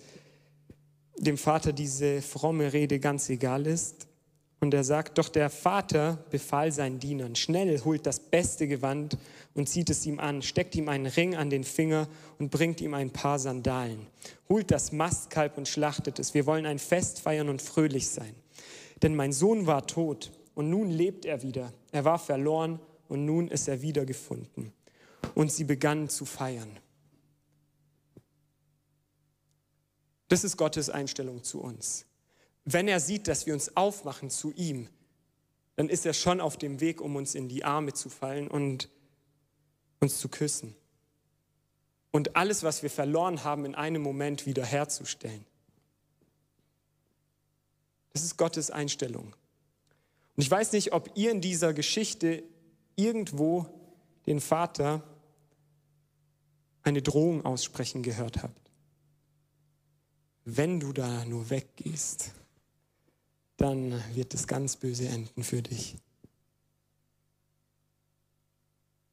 dem 1.17 1.37
Vater 1.37 1.73
diese 1.73 2.21
fromme 2.21 2.71
Rede 2.71 2.99
ganz 2.99 3.29
egal 3.29 3.65
ist. 3.65 4.07
Und 4.61 4.73
er 4.73 4.83
sagt, 4.83 5.17
doch 5.17 5.29
der 5.29 5.49
Vater 5.49 6.25
befahl 6.29 6.73
seinen 6.73 6.99
Dienern, 6.99 7.37
schnell 7.37 7.79
holt 7.85 8.05
das 8.05 8.19
beste 8.19 8.67
Gewand 8.67 9.17
und 9.53 9.69
zieht 9.69 9.89
es 9.89 10.05
ihm 10.05 10.19
an, 10.19 10.41
steckt 10.41 10.75
ihm 10.75 10.89
einen 10.89 11.05
Ring 11.05 11.33
an 11.35 11.49
den 11.49 11.63
Finger 11.63 12.09
und 12.39 12.51
bringt 12.51 12.81
ihm 12.81 12.93
ein 12.93 13.09
paar 13.09 13.39
Sandalen. 13.39 14.07
Holt 14.49 14.69
das 14.69 14.91
Mastkalb 14.91 15.57
und 15.57 15.69
schlachtet 15.69 16.19
es. 16.19 16.33
Wir 16.33 16.45
wollen 16.45 16.65
ein 16.65 16.79
Fest 16.79 17.21
feiern 17.21 17.47
und 17.47 17.61
fröhlich 17.61 18.09
sein. 18.09 18.35
Denn 19.01 19.15
mein 19.15 19.31
Sohn 19.31 19.65
war 19.65 19.87
tot 19.87 20.31
und 20.55 20.69
nun 20.69 20.89
lebt 20.89 21.23
er 21.23 21.41
wieder. 21.41 21.71
Er 21.93 22.03
war 22.03 22.19
verloren 22.19 22.81
und 23.07 23.25
nun 23.25 23.47
ist 23.47 23.69
er 23.69 23.81
wiedergefunden. 23.81 24.73
Und 25.35 25.51
sie 25.51 25.63
begannen 25.63 26.09
zu 26.09 26.25
feiern. 26.25 26.79
Das 30.27 30.43
ist 30.43 30.57
Gottes 30.57 30.89
Einstellung 30.89 31.43
zu 31.43 31.59
uns. 31.61 32.05
Wenn 32.63 32.87
er 32.87 32.99
sieht, 32.99 33.27
dass 33.27 33.45
wir 33.45 33.53
uns 33.53 33.75
aufmachen 33.75 34.29
zu 34.29 34.51
ihm, 34.53 34.87
dann 35.75 35.89
ist 35.89 36.05
er 36.05 36.13
schon 36.13 36.39
auf 36.39 36.57
dem 36.57 36.81
Weg, 36.81 37.01
um 37.01 37.15
uns 37.15 37.35
in 37.35 37.49
die 37.49 37.63
Arme 37.63 37.93
zu 37.93 38.09
fallen 38.09 38.47
und 38.47 38.89
uns 39.99 40.19
zu 40.19 40.29
küssen. 40.29 40.75
Und 42.11 42.35
alles, 42.35 42.63
was 42.63 42.83
wir 42.83 42.89
verloren 42.89 43.43
haben, 43.43 43.65
in 43.65 43.75
einem 43.75 44.01
Moment 44.01 44.45
wiederherzustellen. 44.45 45.45
Das 48.13 48.23
ist 48.23 48.37
Gottes 48.37 48.71
Einstellung. 48.71 49.35
Und 50.35 50.43
ich 50.43 50.51
weiß 50.51 50.73
nicht, 50.73 50.93
ob 50.93 51.11
ihr 51.15 51.31
in 51.31 51.41
dieser 51.41 51.73
Geschichte 51.73 52.43
irgendwo 52.95 53.65
den 54.25 54.41
Vater 54.41 55.03
eine 56.83 57.01
Drohung 57.01 57.45
aussprechen 57.45 58.03
gehört 58.03 58.41
habt 58.43 58.69
wenn 60.57 60.79
du 60.79 60.93
da 60.93 61.25
nur 61.25 61.49
weggehst, 61.49 62.31
dann 63.57 64.01
wird 64.15 64.33
es 64.33 64.47
ganz 64.47 64.77
böse 64.77 65.07
enden 65.07 65.43
für 65.43 65.61
dich. 65.61 65.97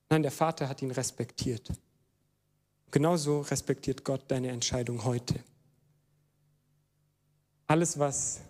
Nein, 0.08 0.22
der 0.22 0.30
Vater 0.30 0.68
hat 0.68 0.82
ihn 0.82 0.92
respektiert. 0.92 1.72
Genauso 2.90 3.40
respektiert 3.40 4.04
Gott 4.04 4.22
deine 4.28 4.50
Entscheidung 4.50 5.04
heute. 5.04 5.42
Alles, 7.66 7.98
was 7.98 8.40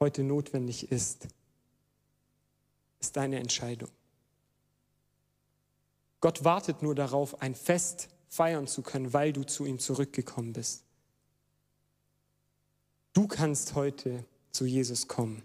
heute 0.00 0.24
notwendig 0.24 0.90
ist, 0.90 1.28
ist 2.98 3.16
deine 3.16 3.38
Entscheidung. 3.38 3.90
Gott 6.20 6.42
wartet 6.42 6.82
nur 6.82 6.96
darauf, 6.96 7.40
ein 7.40 7.54
Fest 7.54 8.08
feiern 8.28 8.66
zu 8.66 8.82
können, 8.82 9.12
weil 9.12 9.32
du 9.32 9.44
zu 9.44 9.64
ihm 9.64 9.78
zurückgekommen 9.78 10.52
bist. 10.52 10.84
Du 13.12 13.26
kannst 13.26 13.74
heute 13.74 14.24
zu 14.50 14.66
Jesus 14.66 15.08
kommen. 15.08 15.42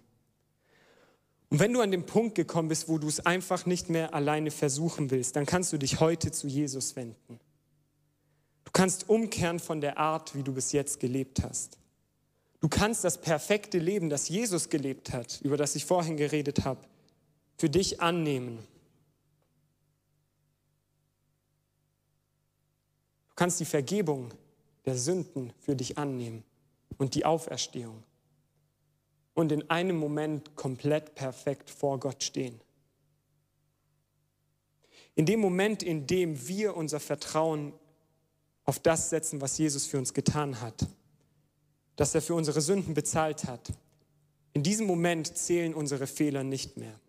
Und 1.50 1.60
wenn 1.60 1.74
du 1.74 1.82
an 1.82 1.92
den 1.92 2.06
Punkt 2.06 2.36
gekommen 2.36 2.70
bist, 2.70 2.88
wo 2.88 2.98
du 2.98 3.08
es 3.08 3.26
einfach 3.26 3.66
nicht 3.66 3.90
mehr 3.90 4.14
alleine 4.14 4.52
versuchen 4.52 5.12
willst, 5.12 5.36
dann 5.36 5.46
kannst 5.46 5.74
du 5.74 5.78
dich 5.78 6.00
heute 6.00 6.32
zu 6.32 6.48
Jesus 6.48 6.96
wenden. 6.96 7.40
Du 8.64 8.72
kannst 8.72 9.10
umkehren 9.10 9.60
von 9.60 9.82
der 9.82 9.98
Art, 9.98 10.34
wie 10.34 10.44
du 10.44 10.54
bis 10.54 10.72
jetzt 10.72 11.02
gelebt 11.02 11.44
hast. 11.44 11.78
Du 12.62 12.70
kannst 12.70 13.04
das 13.04 13.20
perfekte 13.20 13.80
Leben, 13.80 14.10
das 14.10 14.30
Jesus 14.30 14.70
gelebt 14.70 15.12
hat, 15.12 15.42
über 15.42 15.58
das 15.58 15.76
ich 15.76 15.84
vorhin 15.84 16.16
geredet 16.16 16.64
habe, 16.64 16.80
für 17.58 17.70
dich 17.70 18.00
annehmen. 18.00 18.60
Kannst 23.42 23.60
die 23.60 23.66
Vergebung 23.66 24.32
der 24.86 24.96
Sünden 24.96 25.52
für 25.58 25.76
dich 25.76 25.98
annehmen 25.98 26.44
und 27.00 27.16
die 27.16 27.26
Auferstehung 27.26 28.04
und 29.34 29.52
in 29.52 29.68
einem 29.68 29.98
Moment 29.98 30.56
komplett 30.56 31.16
perfekt 31.16 31.72
vor 31.72 32.00
Gott 32.00 32.24
stehen. 32.24 32.62
In 35.16 35.26
dem 35.26 35.40
Moment, 35.40 35.82
in 35.82 36.06
dem 36.06 36.48
wir 36.48 36.78
unser 36.78 37.00
Vertrauen 37.00 37.74
auf 38.66 38.78
das 38.78 39.10
setzen, 39.10 39.42
was 39.42 39.58
Jesus 39.58 39.88
für 39.88 39.98
uns 39.98 40.14
getan 40.14 40.62
hat, 40.62 40.86
dass 41.96 42.14
er 42.14 42.22
für 42.22 42.36
unsere 42.36 42.62
Sünden 42.62 42.94
bezahlt 42.94 43.46
hat, 43.46 43.74
in 44.54 44.62
diesem 44.62 44.86
Moment 44.86 45.36
zählen 45.36 45.74
unsere 45.74 46.06
Fehler 46.06 46.44
nicht 46.44 46.78
mehr. 46.78 47.00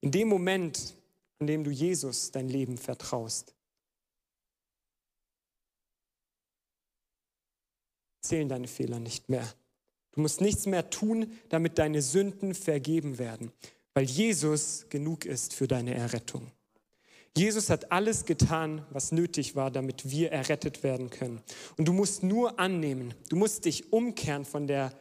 In 0.00 0.10
dem 0.10 0.26
Moment, 0.26 0.96
an 1.38 1.46
dem 1.46 1.62
du 1.62 1.70
Jesus 1.70 2.32
dein 2.32 2.48
Leben 2.48 2.76
vertraust, 2.76 3.53
zählen 8.24 8.48
deine 8.48 8.68
Fehler 8.68 9.00
nicht 9.00 9.28
mehr. 9.28 9.46
Du 10.12 10.20
musst 10.20 10.40
nichts 10.40 10.66
mehr 10.66 10.90
tun, 10.90 11.32
damit 11.48 11.78
deine 11.78 12.02
Sünden 12.02 12.54
vergeben 12.54 13.18
werden, 13.18 13.52
weil 13.94 14.04
Jesus 14.04 14.86
genug 14.88 15.24
ist 15.24 15.54
für 15.54 15.66
deine 15.66 15.94
Errettung. 15.94 16.50
Jesus 17.36 17.68
hat 17.68 17.90
alles 17.90 18.26
getan, 18.26 18.86
was 18.90 19.10
nötig 19.10 19.56
war, 19.56 19.70
damit 19.72 20.08
wir 20.10 20.30
errettet 20.30 20.84
werden 20.84 21.10
können. 21.10 21.42
Und 21.76 21.88
du 21.88 21.92
musst 21.92 22.22
nur 22.22 22.60
annehmen, 22.60 23.12
du 23.28 23.36
musst 23.36 23.64
dich 23.64 23.92
umkehren 23.92 24.44
von 24.44 24.68
der 24.68 24.96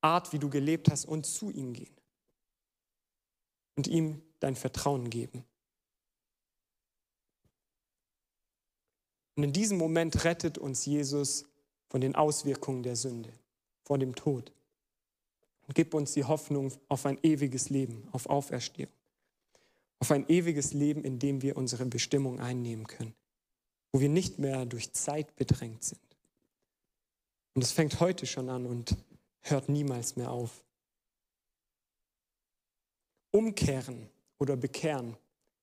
Art, 0.00 0.32
wie 0.32 0.38
du 0.38 0.48
gelebt 0.48 0.90
hast 0.90 1.04
und 1.04 1.26
zu 1.26 1.50
ihm 1.50 1.74
gehen. 1.74 1.94
Und 3.74 3.88
ihm 3.88 4.22
dein 4.40 4.56
Vertrauen 4.56 5.10
geben. 5.10 5.44
Und 9.34 9.42
in 9.42 9.52
diesem 9.52 9.76
Moment 9.76 10.24
rettet 10.24 10.56
uns 10.56 10.86
Jesus 10.86 11.44
von 11.96 12.02
den 12.02 12.14
Auswirkungen 12.14 12.82
der 12.82 12.94
Sünde, 12.94 13.32
vor 13.82 13.96
dem 13.96 14.14
Tod. 14.14 14.52
Und 15.66 15.74
gib 15.74 15.94
uns 15.94 16.12
die 16.12 16.24
Hoffnung 16.24 16.70
auf 16.90 17.06
ein 17.06 17.18
ewiges 17.22 17.70
Leben, 17.70 18.06
auf 18.12 18.26
Auferstehung, 18.26 18.92
auf 19.98 20.10
ein 20.10 20.28
ewiges 20.28 20.74
Leben, 20.74 21.04
in 21.04 21.18
dem 21.18 21.40
wir 21.40 21.56
unsere 21.56 21.86
Bestimmung 21.86 22.38
einnehmen 22.38 22.86
können, 22.86 23.14
wo 23.92 24.00
wir 24.00 24.10
nicht 24.10 24.38
mehr 24.38 24.66
durch 24.66 24.92
Zeit 24.92 25.34
bedrängt 25.36 25.84
sind. 25.84 26.02
Und 27.54 27.64
es 27.64 27.72
fängt 27.72 27.98
heute 27.98 28.26
schon 28.26 28.50
an 28.50 28.66
und 28.66 28.94
hört 29.40 29.70
niemals 29.70 30.16
mehr 30.16 30.30
auf. 30.30 30.62
Umkehren 33.30 34.10
oder 34.36 34.54
bekehren, 34.54 35.16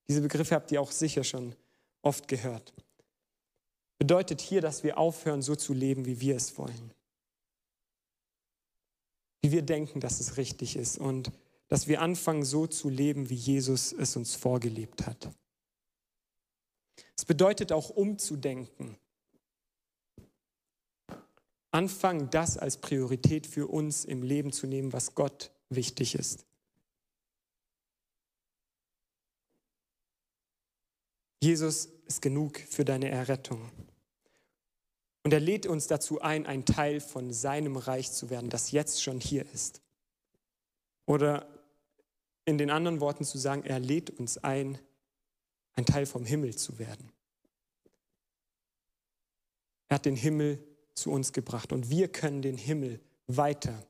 diese 0.08 0.22
Begriffe 0.22 0.56
habt 0.56 0.72
ihr 0.72 0.82
auch 0.82 0.90
sicher 0.90 1.24
schon 1.24 1.56
oft 2.02 2.28
gehört 2.28 2.74
bedeutet 4.04 4.41
hier, 4.41 4.60
dass 4.60 4.84
wir 4.84 4.97
aufhören, 4.97 5.41
so 5.41 5.56
zu 5.56 5.72
leben, 5.72 6.06
wie 6.06 6.20
wir 6.20 6.36
es 6.36 6.58
wollen. 6.58 6.93
Wie 9.41 9.54
wir 9.54 9.62
denken, 9.62 10.01
dass 10.01 10.20
es 10.20 10.36
richtig 10.36 10.76
ist 10.76 10.97
und 10.97 11.32
dass 11.70 11.88
wir 11.88 12.01
anfangen, 12.01 12.43
so 12.43 12.68
zu 12.68 12.89
leben, 12.89 13.30
wie 13.30 13.36
Jesus 13.36 13.93
es 13.93 14.18
uns 14.18 14.36
vorgelebt 14.36 15.08
hat. 15.08 15.30
Es 17.16 17.24
bedeutet 17.24 17.72
auch 17.72 17.91
umzudenken. 17.91 18.97
Anfangen, 21.72 22.30
das 22.30 22.58
als 22.58 22.76
Priorität 22.76 23.47
für 23.47 23.68
uns 23.68 24.04
im 24.04 24.22
Leben 24.22 24.51
zu 24.51 24.68
nehmen, 24.68 24.91
was 24.91 25.16
Gott 25.16 25.49
wichtig 25.70 26.16
ist. 26.16 26.45
Jesus 31.41 31.86
ist 32.06 32.22
genug 32.22 32.60
für 32.60 32.84
deine 32.84 33.08
Errettung. 33.08 33.72
Und 35.24 35.32
er 35.34 35.40
lädt 35.40 35.66
uns 35.66 35.88
dazu 35.88 36.22
ein, 36.22 36.46
ein 36.46 36.66
Teil 36.66 37.00
von 37.00 37.32
seinem 37.32 37.78
Reich 37.78 38.12
zu 38.12 38.30
werden, 38.30 38.50
das 38.50 38.72
jetzt 38.72 39.02
schon 39.02 39.20
hier 39.20 39.46
ist. 39.54 39.82
Oder 41.06 41.48
in 42.46 42.58
den 42.58 42.70
anderen 42.70 43.00
Worten 43.00 43.24
zu 43.24 43.38
sagen, 43.38 43.64
er 43.64 43.80
lädt 43.80 44.10
uns 44.10 44.38
ein, 44.38 44.78
ein 45.76 45.86
Teil 45.86 46.06
vom 46.06 46.26
Himmel 46.26 46.56
zu 46.56 46.78
werden. 46.78 47.12
Er 49.88 49.96
hat 49.96 50.06
den 50.06 50.16
Himmel 50.16 50.62
zu 50.94 51.12
uns 51.12 51.32
gebracht 51.32 51.72
und 51.72 51.90
wir 51.90 52.10
können 52.10 52.42
den 52.42 52.58
Himmel 52.58 53.00
weiter 53.28 53.86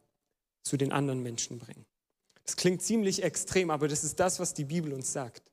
zu 0.61 0.77
den 0.77 0.91
anderen 0.91 1.23
Menschen 1.23 1.59
bringen. 1.59 1.85
Das 2.45 2.57
klingt 2.57 2.81
ziemlich 2.81 3.23
extrem, 3.23 3.69
aber 3.69 3.87
das 3.87 4.03
ist 4.03 4.19
das, 4.19 4.39
was 4.39 4.53
die 4.53 4.65
Bibel 4.65 4.93
uns 4.93 5.11
sagt. 5.11 5.49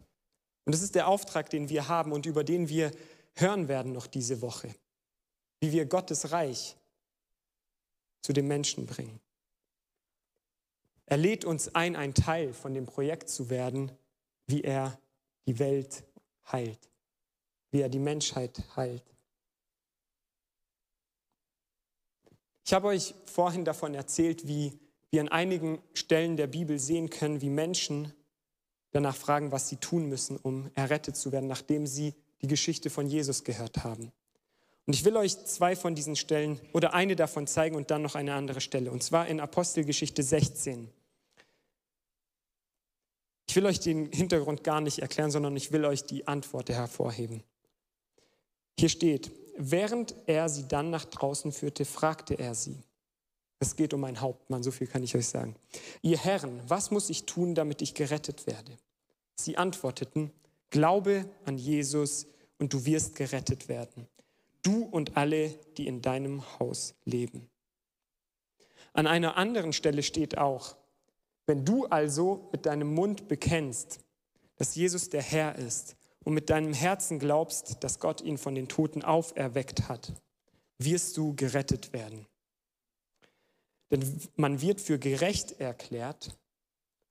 Und 0.64 0.74
das 0.74 0.82
ist 0.82 0.94
der 0.94 1.08
Auftrag, 1.08 1.50
den 1.50 1.68
wir 1.68 1.88
haben 1.88 2.12
und 2.12 2.26
über 2.26 2.44
den 2.44 2.68
wir 2.68 2.90
hören 3.34 3.68
werden 3.68 3.92
noch 3.92 4.06
diese 4.06 4.42
Woche, 4.42 4.74
wie 5.60 5.72
wir 5.72 5.86
Gottes 5.86 6.32
Reich 6.32 6.76
zu 8.22 8.32
den 8.32 8.46
Menschen 8.46 8.86
bringen. 8.86 9.20
Er 11.06 11.16
lädt 11.16 11.44
uns 11.44 11.74
ein, 11.74 11.96
ein 11.96 12.14
Teil 12.14 12.52
von 12.52 12.72
dem 12.74 12.86
Projekt 12.86 13.28
zu 13.28 13.50
werden, 13.50 13.90
wie 14.46 14.62
er 14.62 14.98
die 15.46 15.58
Welt 15.58 16.04
heilt, 16.50 16.88
wie 17.70 17.80
er 17.80 17.88
die 17.88 17.98
Menschheit 17.98 18.62
heilt. 18.76 19.04
Ich 22.64 22.72
habe 22.72 22.88
euch 22.88 23.14
vorhin 23.24 23.64
davon 23.64 23.94
erzählt, 23.94 24.46
wie 24.46 24.78
wir 25.10 25.20
an 25.20 25.28
einigen 25.28 25.82
Stellen 25.92 26.36
der 26.36 26.46
Bibel 26.46 26.78
sehen 26.78 27.10
können, 27.10 27.40
wie 27.40 27.50
Menschen 27.50 28.12
danach 28.92 29.16
fragen, 29.16 29.50
was 29.50 29.68
sie 29.68 29.76
tun 29.76 30.08
müssen, 30.08 30.36
um 30.36 30.70
errettet 30.74 31.16
zu 31.16 31.32
werden, 31.32 31.48
nachdem 31.48 31.86
sie 31.86 32.14
die 32.42 32.46
Geschichte 32.46 32.90
von 32.90 33.06
Jesus 33.06 33.42
gehört 33.42 33.82
haben. 33.82 34.12
Und 34.86 34.94
ich 34.94 35.04
will 35.04 35.16
euch 35.16 35.44
zwei 35.44 35.76
von 35.76 35.94
diesen 35.94 36.16
Stellen 36.16 36.60
oder 36.72 36.94
eine 36.94 37.16
davon 37.16 37.46
zeigen 37.46 37.76
und 37.76 37.90
dann 37.90 38.02
noch 38.02 38.14
eine 38.14 38.34
andere 38.34 38.60
Stelle. 38.60 38.90
Und 38.90 39.02
zwar 39.02 39.28
in 39.28 39.40
Apostelgeschichte 39.40 40.22
16. 40.22 40.90
Ich 43.48 43.56
will 43.56 43.66
euch 43.66 43.80
den 43.80 44.10
Hintergrund 44.12 44.64
gar 44.64 44.80
nicht 44.80 45.00
erklären, 45.00 45.30
sondern 45.30 45.56
ich 45.56 45.72
will 45.72 45.84
euch 45.84 46.04
die 46.04 46.26
Antwort 46.28 46.68
hervorheben. 46.70 47.42
Hier 48.78 48.88
steht, 48.88 49.30
während 49.56 50.14
er 50.26 50.48
sie 50.48 50.66
dann 50.66 50.90
nach 50.90 51.04
draußen 51.04 51.52
führte, 51.52 51.84
fragte 51.84 52.34
er 52.34 52.54
sie. 52.54 52.82
Es 53.58 53.76
geht 53.76 53.92
um 53.92 54.04
einen 54.04 54.20
Hauptmann, 54.20 54.62
so 54.62 54.70
viel 54.70 54.86
kann 54.86 55.02
ich 55.02 55.14
euch 55.14 55.28
sagen. 55.28 55.54
Ihr 56.00 56.16
Herren, 56.16 56.62
was 56.66 56.90
muss 56.90 57.10
ich 57.10 57.26
tun, 57.26 57.54
damit 57.54 57.82
ich 57.82 57.94
gerettet 57.94 58.46
werde? 58.46 58.78
Sie 59.36 59.56
antworteten, 59.56 60.32
Glaube 60.70 61.28
an 61.44 61.58
Jesus 61.58 62.26
und 62.58 62.72
du 62.72 62.84
wirst 62.86 63.16
gerettet 63.16 63.68
werden. 63.68 64.06
Du 64.62 64.84
und 64.84 65.16
alle, 65.16 65.50
die 65.76 65.86
in 65.86 66.02
deinem 66.02 66.42
Haus 66.58 66.94
leben. 67.04 67.48
An 68.92 69.06
einer 69.06 69.36
anderen 69.36 69.72
Stelle 69.72 70.02
steht 70.02 70.38
auch, 70.38 70.76
wenn 71.46 71.64
du 71.64 71.86
also 71.86 72.48
mit 72.52 72.66
deinem 72.66 72.92
Mund 72.94 73.28
bekennst, 73.28 74.00
dass 74.56 74.74
Jesus 74.74 75.08
der 75.08 75.22
Herr 75.22 75.56
ist 75.56 75.96
und 76.24 76.34
mit 76.34 76.50
deinem 76.50 76.74
Herzen 76.74 77.18
glaubst, 77.18 77.82
dass 77.82 77.98
Gott 77.98 78.20
ihn 78.20 78.38
von 78.38 78.54
den 78.54 78.68
Toten 78.68 79.02
auferweckt 79.02 79.88
hat, 79.88 80.12
wirst 80.78 81.16
du 81.16 81.34
gerettet 81.34 81.92
werden. 81.92 82.26
Denn 83.90 84.20
man 84.36 84.60
wird 84.60 84.80
für 84.80 84.98
gerecht 84.98 85.60
erklärt, 85.60 86.36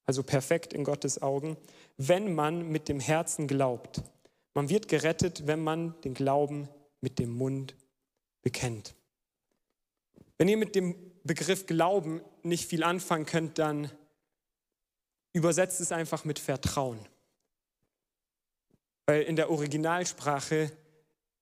also 0.05 0.23
perfekt 0.23 0.73
in 0.73 0.83
Gottes 0.83 1.21
Augen, 1.21 1.57
wenn 1.97 2.33
man 2.33 2.69
mit 2.69 2.87
dem 2.87 2.99
Herzen 2.99 3.47
glaubt. 3.47 4.03
Man 4.53 4.69
wird 4.69 4.87
gerettet, 4.87 5.47
wenn 5.47 5.61
man 5.61 5.99
den 6.01 6.13
Glauben 6.13 6.69
mit 7.01 7.19
dem 7.19 7.31
Mund 7.31 7.75
bekennt. 8.41 8.95
Wenn 10.37 10.47
ihr 10.47 10.57
mit 10.57 10.75
dem 10.75 10.95
Begriff 11.23 11.65
Glauben 11.65 12.21
nicht 12.43 12.65
viel 12.65 12.83
anfangen 12.83 13.25
könnt, 13.25 13.59
dann 13.59 13.91
übersetzt 15.33 15.81
es 15.81 15.91
einfach 15.91 16.25
mit 16.25 16.39
Vertrauen. 16.39 16.99
Weil 19.05 19.23
in 19.23 19.35
der 19.35 19.49
Originalsprache 19.49 20.71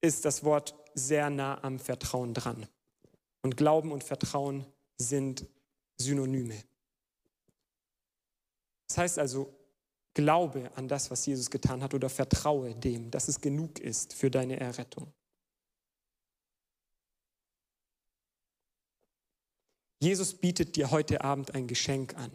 ist 0.01 0.26
das 0.26 0.43
Wort 0.43 0.76
sehr 0.93 1.30
nah 1.30 1.64
am 1.64 1.80
Vertrauen 1.80 2.34
dran. 2.34 2.68
Und 3.41 3.55
Glauben 3.55 3.91
und 3.91 4.03
Vertrauen 4.03 4.66
sind 4.97 5.45
Synonyme. 5.97 6.64
Das 8.88 8.97
heißt 8.97 9.20
also, 9.20 9.53
glaube 10.14 10.72
an 10.76 10.88
das, 10.88 11.12
was 11.12 11.26
Jesus 11.26 11.49
getan 11.51 11.84
hat 11.84 11.93
oder 11.93 12.10
vertraue 12.10 12.74
dem, 12.74 13.12
dass 13.12 13.28
es 13.28 13.39
genug 13.39 13.80
ist 13.80 14.14
für 14.14 14.32
deine 14.32 14.60
Errettung. 14.60 15.14
Jesus 20.00 20.34
bietet 20.34 20.76
dir 20.76 20.91
heute 20.91 21.22
Abend 21.22 21.56
ein 21.56 21.68
Geschenk 21.68 22.16
an. 22.16 22.32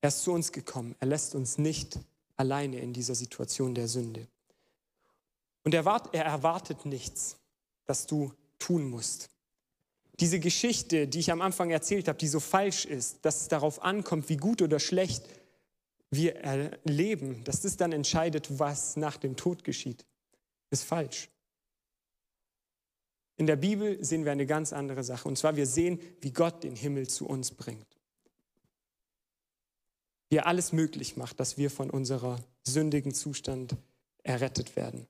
Er 0.00 0.08
ist 0.08 0.22
zu 0.22 0.32
uns 0.32 0.52
gekommen. 0.52 0.94
Er 1.00 1.06
lässt 1.06 1.34
uns 1.34 1.58
nicht 1.58 1.98
alleine 2.36 2.78
in 2.78 2.92
dieser 2.92 3.14
Situation 3.14 3.74
der 3.74 3.88
Sünde. 3.88 4.26
Und 5.64 5.74
er 5.74 5.84
erwartet 5.84 6.84
nichts 6.84 7.38
das 7.86 8.06
du 8.06 8.32
tun 8.58 8.88
musst. 8.88 9.30
Diese 10.20 10.38
Geschichte, 10.38 11.08
die 11.08 11.18
ich 11.18 11.32
am 11.32 11.40
Anfang 11.40 11.70
erzählt 11.70 12.08
habe, 12.08 12.18
die 12.18 12.28
so 12.28 12.40
falsch 12.40 12.84
ist, 12.84 13.24
dass 13.24 13.42
es 13.42 13.48
darauf 13.48 13.82
ankommt, 13.82 14.28
wie 14.28 14.36
gut 14.36 14.62
oder 14.62 14.78
schlecht 14.78 15.24
wir 16.10 16.36
erleben, 16.36 17.42
dass 17.44 17.62
das 17.62 17.76
dann 17.76 17.92
entscheidet, 17.92 18.58
was 18.58 18.96
nach 18.96 19.16
dem 19.16 19.34
Tod 19.34 19.64
geschieht, 19.64 20.06
ist 20.70 20.84
falsch. 20.84 21.28
In 23.36 23.46
der 23.46 23.56
Bibel 23.56 24.02
sehen 24.04 24.24
wir 24.24 24.32
eine 24.32 24.46
ganz 24.46 24.72
andere 24.72 25.02
Sache. 25.02 25.28
Und 25.28 25.36
zwar, 25.36 25.56
wir 25.56 25.66
sehen, 25.66 25.98
wie 26.20 26.32
Gott 26.32 26.62
den 26.62 26.76
Himmel 26.76 27.08
zu 27.08 27.26
uns 27.26 27.50
bringt. 27.50 27.86
Wie 30.28 30.36
er 30.36 30.46
alles 30.46 30.72
möglich 30.72 31.16
macht, 31.16 31.40
dass 31.40 31.58
wir 31.58 31.70
von 31.70 31.90
unserer 31.90 32.38
sündigen 32.62 33.12
Zustand 33.12 33.76
errettet 34.22 34.76
werden. 34.76 35.06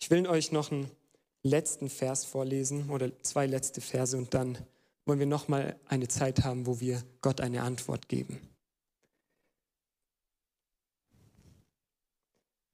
Ich 0.00 0.10
will 0.10 0.26
euch 0.26 0.52
noch 0.52 0.70
einen 0.70 0.90
letzten 1.42 1.88
Vers 1.88 2.24
vorlesen 2.24 2.90
oder 2.90 3.10
zwei 3.22 3.46
letzte 3.46 3.80
Verse 3.80 4.16
und 4.16 4.34
dann 4.34 4.58
wollen 5.06 5.18
wir 5.18 5.26
noch 5.26 5.48
mal 5.48 5.78
eine 5.86 6.08
Zeit 6.08 6.44
haben, 6.44 6.66
wo 6.66 6.80
wir 6.80 7.02
Gott 7.20 7.40
eine 7.40 7.62
Antwort 7.62 8.08
geben. 8.08 8.53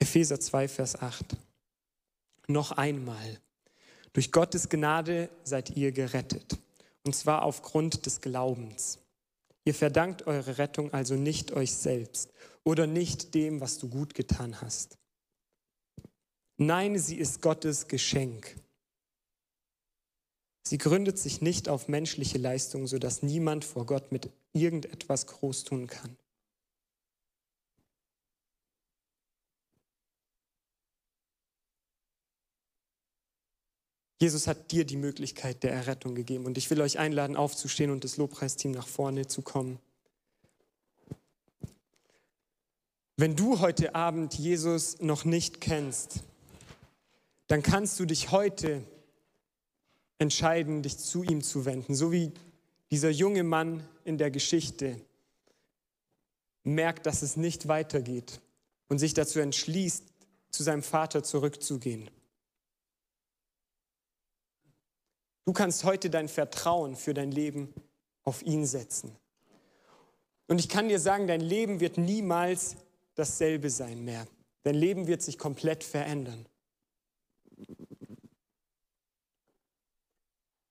Epheser 0.00 0.40
2, 0.40 0.66
Vers 0.66 0.96
8. 0.96 1.36
Noch 2.48 2.72
einmal. 2.72 3.40
Durch 4.12 4.32
Gottes 4.32 4.68
Gnade 4.68 5.30
seid 5.44 5.76
ihr 5.76 5.92
gerettet. 5.92 6.58
Und 7.04 7.14
zwar 7.14 7.42
aufgrund 7.42 8.06
des 8.06 8.20
Glaubens. 8.20 8.98
Ihr 9.64 9.74
verdankt 9.74 10.26
eure 10.26 10.58
Rettung 10.58 10.92
also 10.92 11.14
nicht 11.14 11.52
euch 11.52 11.72
selbst 11.74 12.32
oder 12.64 12.86
nicht 12.86 13.34
dem, 13.34 13.60
was 13.60 13.78
du 13.78 13.88
gut 13.88 14.14
getan 14.14 14.60
hast. 14.60 14.98
Nein, 16.56 16.98
sie 16.98 17.16
ist 17.16 17.40
Gottes 17.40 17.86
Geschenk. 17.86 18.56
Sie 20.62 20.78
gründet 20.78 21.18
sich 21.18 21.40
nicht 21.40 21.68
auf 21.68 21.88
menschliche 21.88 22.38
Leistung, 22.38 22.86
sodass 22.86 23.22
niemand 23.22 23.64
vor 23.64 23.86
Gott 23.86 24.12
mit 24.12 24.30
irgendetwas 24.52 25.26
groß 25.26 25.64
tun 25.64 25.86
kann. 25.86 26.16
Jesus 34.20 34.46
hat 34.46 34.70
dir 34.70 34.84
die 34.84 34.98
Möglichkeit 34.98 35.62
der 35.62 35.72
Errettung 35.72 36.14
gegeben 36.14 36.44
und 36.44 36.58
ich 36.58 36.68
will 36.68 36.82
euch 36.82 36.98
einladen, 36.98 37.36
aufzustehen 37.36 37.90
und 37.90 38.04
das 38.04 38.18
Lobpreisteam 38.18 38.70
nach 38.70 38.86
vorne 38.86 39.26
zu 39.26 39.40
kommen. 39.40 39.78
Wenn 43.16 43.34
du 43.34 43.60
heute 43.60 43.94
Abend 43.94 44.34
Jesus 44.34 45.00
noch 45.00 45.24
nicht 45.24 45.62
kennst, 45.62 46.20
dann 47.46 47.62
kannst 47.62 47.98
du 47.98 48.04
dich 48.04 48.30
heute 48.30 48.84
entscheiden, 50.18 50.82
dich 50.82 50.98
zu 50.98 51.22
ihm 51.22 51.42
zu 51.42 51.64
wenden. 51.64 51.94
So 51.94 52.12
wie 52.12 52.32
dieser 52.90 53.10
junge 53.10 53.42
Mann 53.42 53.86
in 54.04 54.18
der 54.18 54.30
Geschichte 54.30 55.00
merkt, 56.62 57.06
dass 57.06 57.22
es 57.22 57.38
nicht 57.38 57.68
weitergeht 57.68 58.42
und 58.88 58.98
sich 58.98 59.14
dazu 59.14 59.40
entschließt, 59.40 60.04
zu 60.50 60.62
seinem 60.62 60.82
Vater 60.82 61.22
zurückzugehen. 61.22 62.10
Du 65.44 65.52
kannst 65.52 65.84
heute 65.84 66.10
dein 66.10 66.28
Vertrauen 66.28 66.96
für 66.96 67.14
dein 67.14 67.32
Leben 67.32 67.72
auf 68.24 68.42
ihn 68.42 68.66
setzen. 68.66 69.16
Und 70.46 70.58
ich 70.58 70.68
kann 70.68 70.88
dir 70.88 70.98
sagen, 70.98 71.26
dein 71.26 71.40
Leben 71.40 71.80
wird 71.80 71.96
niemals 71.96 72.76
dasselbe 73.14 73.70
sein 73.70 74.04
mehr. 74.04 74.26
Dein 74.62 74.74
Leben 74.74 75.06
wird 75.06 75.22
sich 75.22 75.38
komplett 75.38 75.84
verändern. 75.84 76.46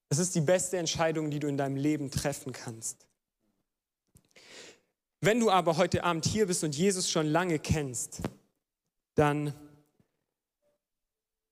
Es 0.09 0.17
ist 0.17 0.35
die 0.35 0.41
beste 0.41 0.77
Entscheidung, 0.77 1.29
die 1.29 1.39
du 1.39 1.47
in 1.47 1.57
deinem 1.57 1.75
Leben 1.75 2.11
treffen 2.11 2.51
kannst. 2.51 3.07
Wenn 5.21 5.39
du 5.39 5.51
aber 5.51 5.77
heute 5.77 6.03
Abend 6.03 6.25
hier 6.25 6.47
bist 6.47 6.63
und 6.63 6.75
Jesus 6.75 7.09
schon 7.09 7.27
lange 7.27 7.59
kennst, 7.59 8.21
dann 9.15 9.53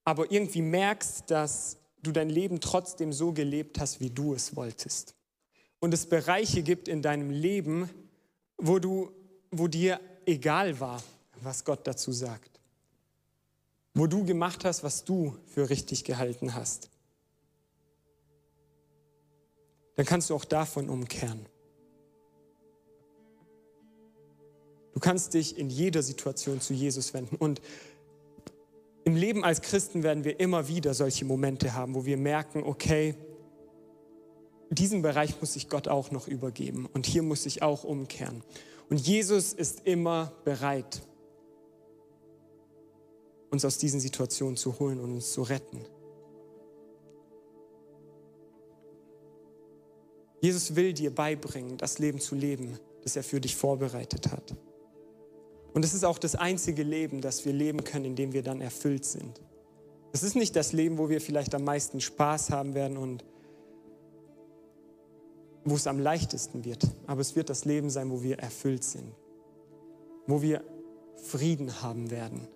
aber 0.03 0.31
irgendwie 0.31 0.61
merkst, 0.61 1.29
dass 1.29 1.76
du 2.03 2.11
dein 2.11 2.29
Leben 2.29 2.59
trotzdem 2.59 3.13
so 3.13 3.33
gelebt 3.33 3.79
hast, 3.79 3.99
wie 3.99 4.09
du 4.09 4.33
es 4.33 4.55
wolltest. 4.55 5.15
Und 5.79 5.93
es 5.93 6.07
Bereiche 6.07 6.63
gibt 6.63 6.87
in 6.87 7.01
deinem 7.01 7.29
Leben, 7.29 7.89
wo, 8.57 8.79
du, 8.79 9.11
wo 9.51 9.67
dir 9.67 9.99
egal 10.25 10.79
war, 10.79 11.03
was 11.41 11.65
Gott 11.65 11.85
dazu 11.85 12.11
sagt. 12.11 12.59
Wo 13.93 14.07
du 14.07 14.25
gemacht 14.25 14.65
hast, 14.65 14.83
was 14.83 15.03
du 15.03 15.37
für 15.45 15.69
richtig 15.69 16.03
gehalten 16.03 16.53
hast. 16.53 16.89
Dann 19.95 20.05
kannst 20.05 20.29
du 20.29 20.35
auch 20.35 20.45
davon 20.45 20.89
umkehren. 20.89 21.45
Du 24.93 24.99
kannst 24.99 25.33
dich 25.35 25.57
in 25.57 25.69
jeder 25.69 26.01
Situation 26.01 26.59
zu 26.59 26.73
Jesus 26.73 27.13
wenden. 27.13 27.35
Und 27.35 27.61
im 29.07 29.15
Leben 29.15 29.45
als 29.45 29.61
Christen 29.61 30.03
werden 30.03 30.25
wir 30.25 30.37
immer 30.41 30.67
wieder 30.67 30.93
solche 30.93 31.23
Momente 31.23 31.73
haben, 31.73 31.95
wo 31.95 32.03
wir 32.03 32.17
merken, 32.17 32.63
okay, 32.63 33.15
diesen 34.69 35.01
Bereich 35.01 35.39
muss 35.39 35.55
ich 35.55 35.69
Gott 35.69 35.87
auch 35.87 36.11
noch 36.11 36.27
übergeben 36.27 36.87
und 36.87 37.05
hier 37.05 37.23
muss 37.23 37.45
ich 37.45 37.61
auch 37.61 37.85
umkehren. 37.85 38.43
Und 38.89 38.97
Jesus 38.97 39.53
ist 39.53 39.87
immer 39.87 40.33
bereit, 40.43 41.01
uns 43.49 43.63
aus 43.63 43.77
diesen 43.77 44.01
Situationen 44.01 44.57
zu 44.57 44.77
holen 44.77 44.99
und 44.99 45.13
uns 45.13 45.31
zu 45.31 45.41
retten. 45.41 45.85
Jesus 50.41 50.75
will 50.75 50.91
dir 50.91 51.15
beibringen, 51.15 51.77
das 51.77 51.97
Leben 51.97 52.19
zu 52.19 52.35
leben, 52.35 52.77
das 53.03 53.15
er 53.15 53.23
für 53.23 53.39
dich 53.39 53.55
vorbereitet 53.55 54.29
hat. 54.33 54.53
Und 55.77 55.85
es 55.85 55.93
ist 55.93 56.03
auch 56.05 56.17
das 56.17 56.33
einzige 56.33 56.81
Leben, 56.81 57.21
das 57.21 57.45
wir 57.45 57.53
leben 57.53 57.83
können, 57.83 58.05
in 58.05 58.15
dem 58.15 58.33
wir 58.33 58.41
dann 58.41 58.61
erfüllt 58.61 59.05
sind. 59.05 59.39
Es 60.11 60.23
ist 60.23 60.35
nicht 60.35 60.55
das 60.55 60.73
Leben, 60.73 60.97
wo 60.97 61.07
wir 61.07 61.21
vielleicht 61.21 61.53
am 61.53 61.65
meisten 61.65 62.01
Spaß 62.01 62.49
haben 62.49 62.73
werden 62.73 62.97
und 62.97 63.23
wo 65.65 65.75
es 65.75 65.85
am 65.85 65.99
leichtesten 65.99 66.65
wird, 66.65 66.81
aber 67.05 67.21
es 67.21 67.35
wird 67.35 67.51
das 67.51 67.63
Leben 67.65 67.91
sein, 67.91 68.09
wo 68.09 68.23
wir 68.23 68.39
erfüllt 68.39 68.83
sind, 68.83 69.13
wo 70.25 70.41
wir 70.41 70.63
Frieden 71.15 71.83
haben 71.83 72.09
werden, 72.09 72.47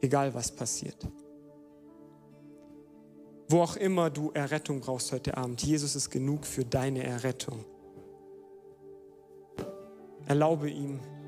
egal 0.00 0.34
was 0.34 0.50
passiert. 0.50 0.98
Wo 3.48 3.60
auch 3.60 3.76
immer 3.76 4.10
du 4.10 4.32
Errettung 4.32 4.80
brauchst 4.80 5.12
heute 5.12 5.36
Abend, 5.36 5.62
Jesus 5.62 5.94
ist 5.94 6.10
genug 6.10 6.44
für 6.44 6.64
deine 6.64 7.04
Errettung. 7.04 7.64
Erlaube 10.26 10.68
ihm, 10.68 10.98